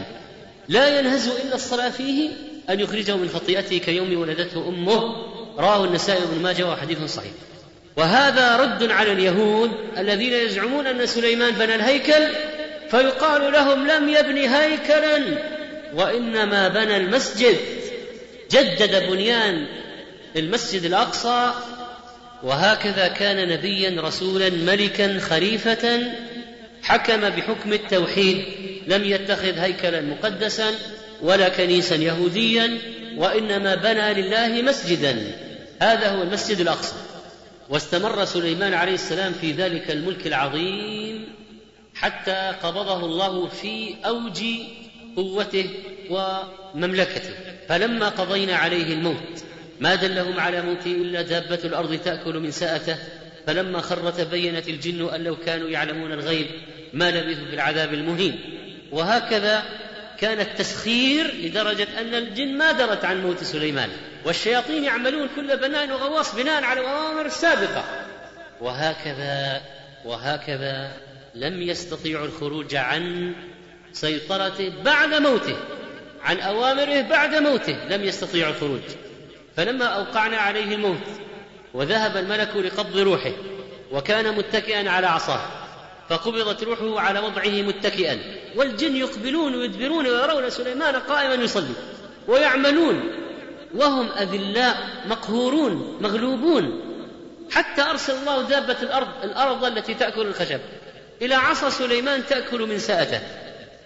[0.68, 2.30] لا ينهز إلا الصلاة فيه
[2.70, 5.16] أن يخرجه من خطيئته كيوم ولدته أمه.
[5.58, 7.32] رواه النسائي بن ماجه وحديث صحيح.
[7.96, 12.26] وهذا رد على اليهود الذين يزعمون أن سليمان بنى الهيكل
[12.90, 15.24] فيقال لهم لم يبن هيكلا
[15.94, 17.56] وإنما بنى المسجد.
[18.50, 19.66] جدد بنيان
[20.36, 21.52] المسجد الأقصى
[22.42, 26.12] وهكذا كان نبيا رسولا ملكا خليفة
[26.82, 28.67] حكم بحكم التوحيد.
[28.88, 30.70] لم يتخذ هيكلا مقدسا
[31.22, 32.78] ولا كنيسا يهوديا
[33.16, 35.32] وإنما بنى لله مسجدا.
[35.82, 36.94] هذا هو المسجد الأقصى.
[37.68, 41.28] واستمر سليمان عليه السلام في ذلك الملك العظيم
[41.94, 44.42] حتى قبضه الله في أوج
[45.16, 45.70] قوته
[46.10, 47.30] ومملكته.
[47.68, 49.44] فلما قضينا عليه الموت
[49.80, 52.96] ما دلهم على موته إلا دابة الأرض تأكل من ساءته.
[53.46, 56.46] فلما خر تبينت الجن أن لو كانوا يعلمون الغيب
[56.92, 58.38] ما لبثوا في العذاب المهين.
[58.92, 59.62] وهكذا
[60.20, 63.90] كان التسخير لدرجة أن الجن ما درت عن موت سليمان.
[64.24, 67.84] والشياطين يعملون كل بناء وغواص بناء على الأوامر السابقة
[68.60, 69.60] وهكذا
[70.04, 70.92] وهكذا
[71.34, 73.34] لم يستطيعوا الخروج عن
[73.92, 75.56] سيطرته بعد موته
[76.22, 78.82] عن أوامره بعد موته لم يستطيعوا الخروج.
[79.56, 81.06] فلما أوقعنا عليه الموت
[81.74, 83.32] وذهب الملك لقبض روحه
[83.92, 85.40] وكان متكئا على عصاه.
[86.08, 88.18] فقبضت روحه على وضعه متكئا.
[88.56, 91.74] والجن يقبلون ويدبرون ويرون سليمان قائما يصلي.
[92.28, 93.10] ويعملون.
[93.74, 96.80] وهم أذلاء مقهورون مغلوبون.
[97.50, 100.60] حتى أرسل الله دابة الأرض الأرض التي تأكل الخشب.
[101.22, 103.20] إلى عصا سليمان تأكل من ساءته.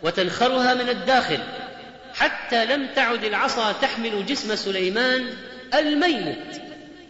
[0.03, 1.39] وتنخرها من الداخل.
[2.15, 5.27] حتى لم تعد العصا تحمل جسم سليمان
[5.75, 6.57] الميت.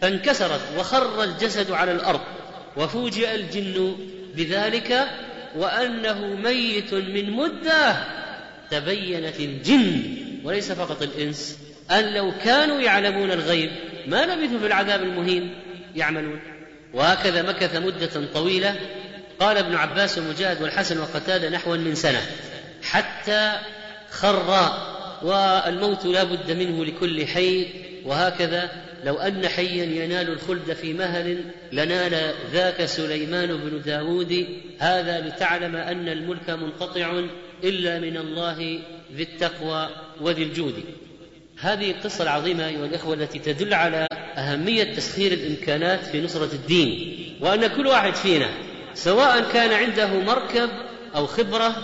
[0.01, 2.21] فانكسرت وخر الجسد على الأرض.
[2.77, 3.95] وفوجئ الجن
[4.35, 5.07] بذلك
[5.55, 7.95] وأنه ميت من مدة
[8.71, 11.59] تبينت الجن وليس فقط الإنس
[11.91, 13.71] أن لو كانوا يعلمون الغيب
[14.07, 15.55] ما لبثوا في العذاب المهين
[15.95, 16.39] يعملون.
[16.93, 18.75] وهكذا مكث مدة طويلة.
[19.39, 22.21] قال ابن عباس ومجاهد والحسن وقتادة نحو من سنة.
[22.83, 23.51] حتى
[24.09, 24.71] خر
[25.21, 27.67] والموت لا بد منه لكل حي.
[28.05, 28.71] وهكذا
[29.03, 34.47] لو أن حيا ينال الخلد في مهل لنال ذاك سليمان بن داود.
[34.79, 37.23] هذا لتعلم أن الملك منقطع
[37.63, 38.79] إلا من الله
[39.15, 39.89] ذي التقوى
[40.21, 40.83] وذي الجود.
[41.59, 47.67] هذه القصة العظيمة أيها الإخوة التي تدل على أهمية تسخير الإمكانات في نصرة الدين وأن
[47.67, 48.49] كل واحد فينا
[48.93, 50.69] سواء كان عنده مركب
[51.15, 51.75] أو خبرة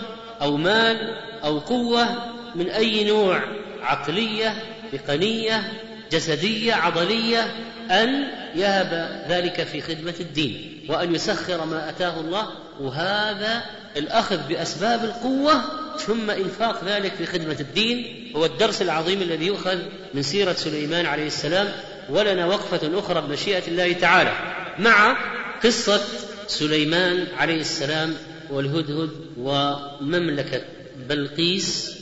[0.42, 2.06] أو مال أو قوة
[2.54, 3.42] من أي نوع
[3.82, 4.54] عقلية
[4.92, 5.72] تقنية
[6.12, 7.54] جسدية عضلية
[7.90, 12.48] أن يهب ذلك في خدمة الدين وأن يسخر ما أتاه الله
[12.80, 13.62] وهذا
[13.96, 15.62] الأخذ بأسباب القوة
[15.98, 18.30] ثم إنفاق ذلك في خدمة الدين.
[18.36, 19.78] هو الدرس العظيم الذي يؤخذ
[20.14, 21.68] من سيرة سليمان عليه السلام
[22.08, 24.32] ولنا وقفة أخرى بمشيئة الله تعالى
[24.78, 25.16] مع
[25.64, 26.00] قصة
[26.46, 28.14] سليمان عليه السلام
[28.50, 30.62] والهدهد ومملكة
[31.08, 31.96] بلقيس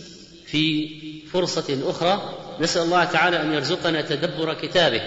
[0.47, 0.89] في
[1.33, 2.48] فرصة أخرى.
[2.61, 5.03] نسأل الله تعالى أن يرزقنا تدبر كتابه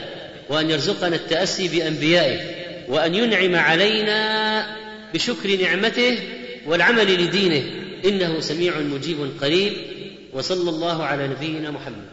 [0.49, 2.39] وأن يرزقنا التأسي بأنبيائه
[2.87, 4.65] وأن ينعم علينا
[5.13, 6.17] بشكر نعمته
[6.65, 7.63] والعمل لدينه.
[8.05, 9.73] إنه سميع مجيب قريب.
[10.33, 12.10] وصلى الله على نبينا محمد.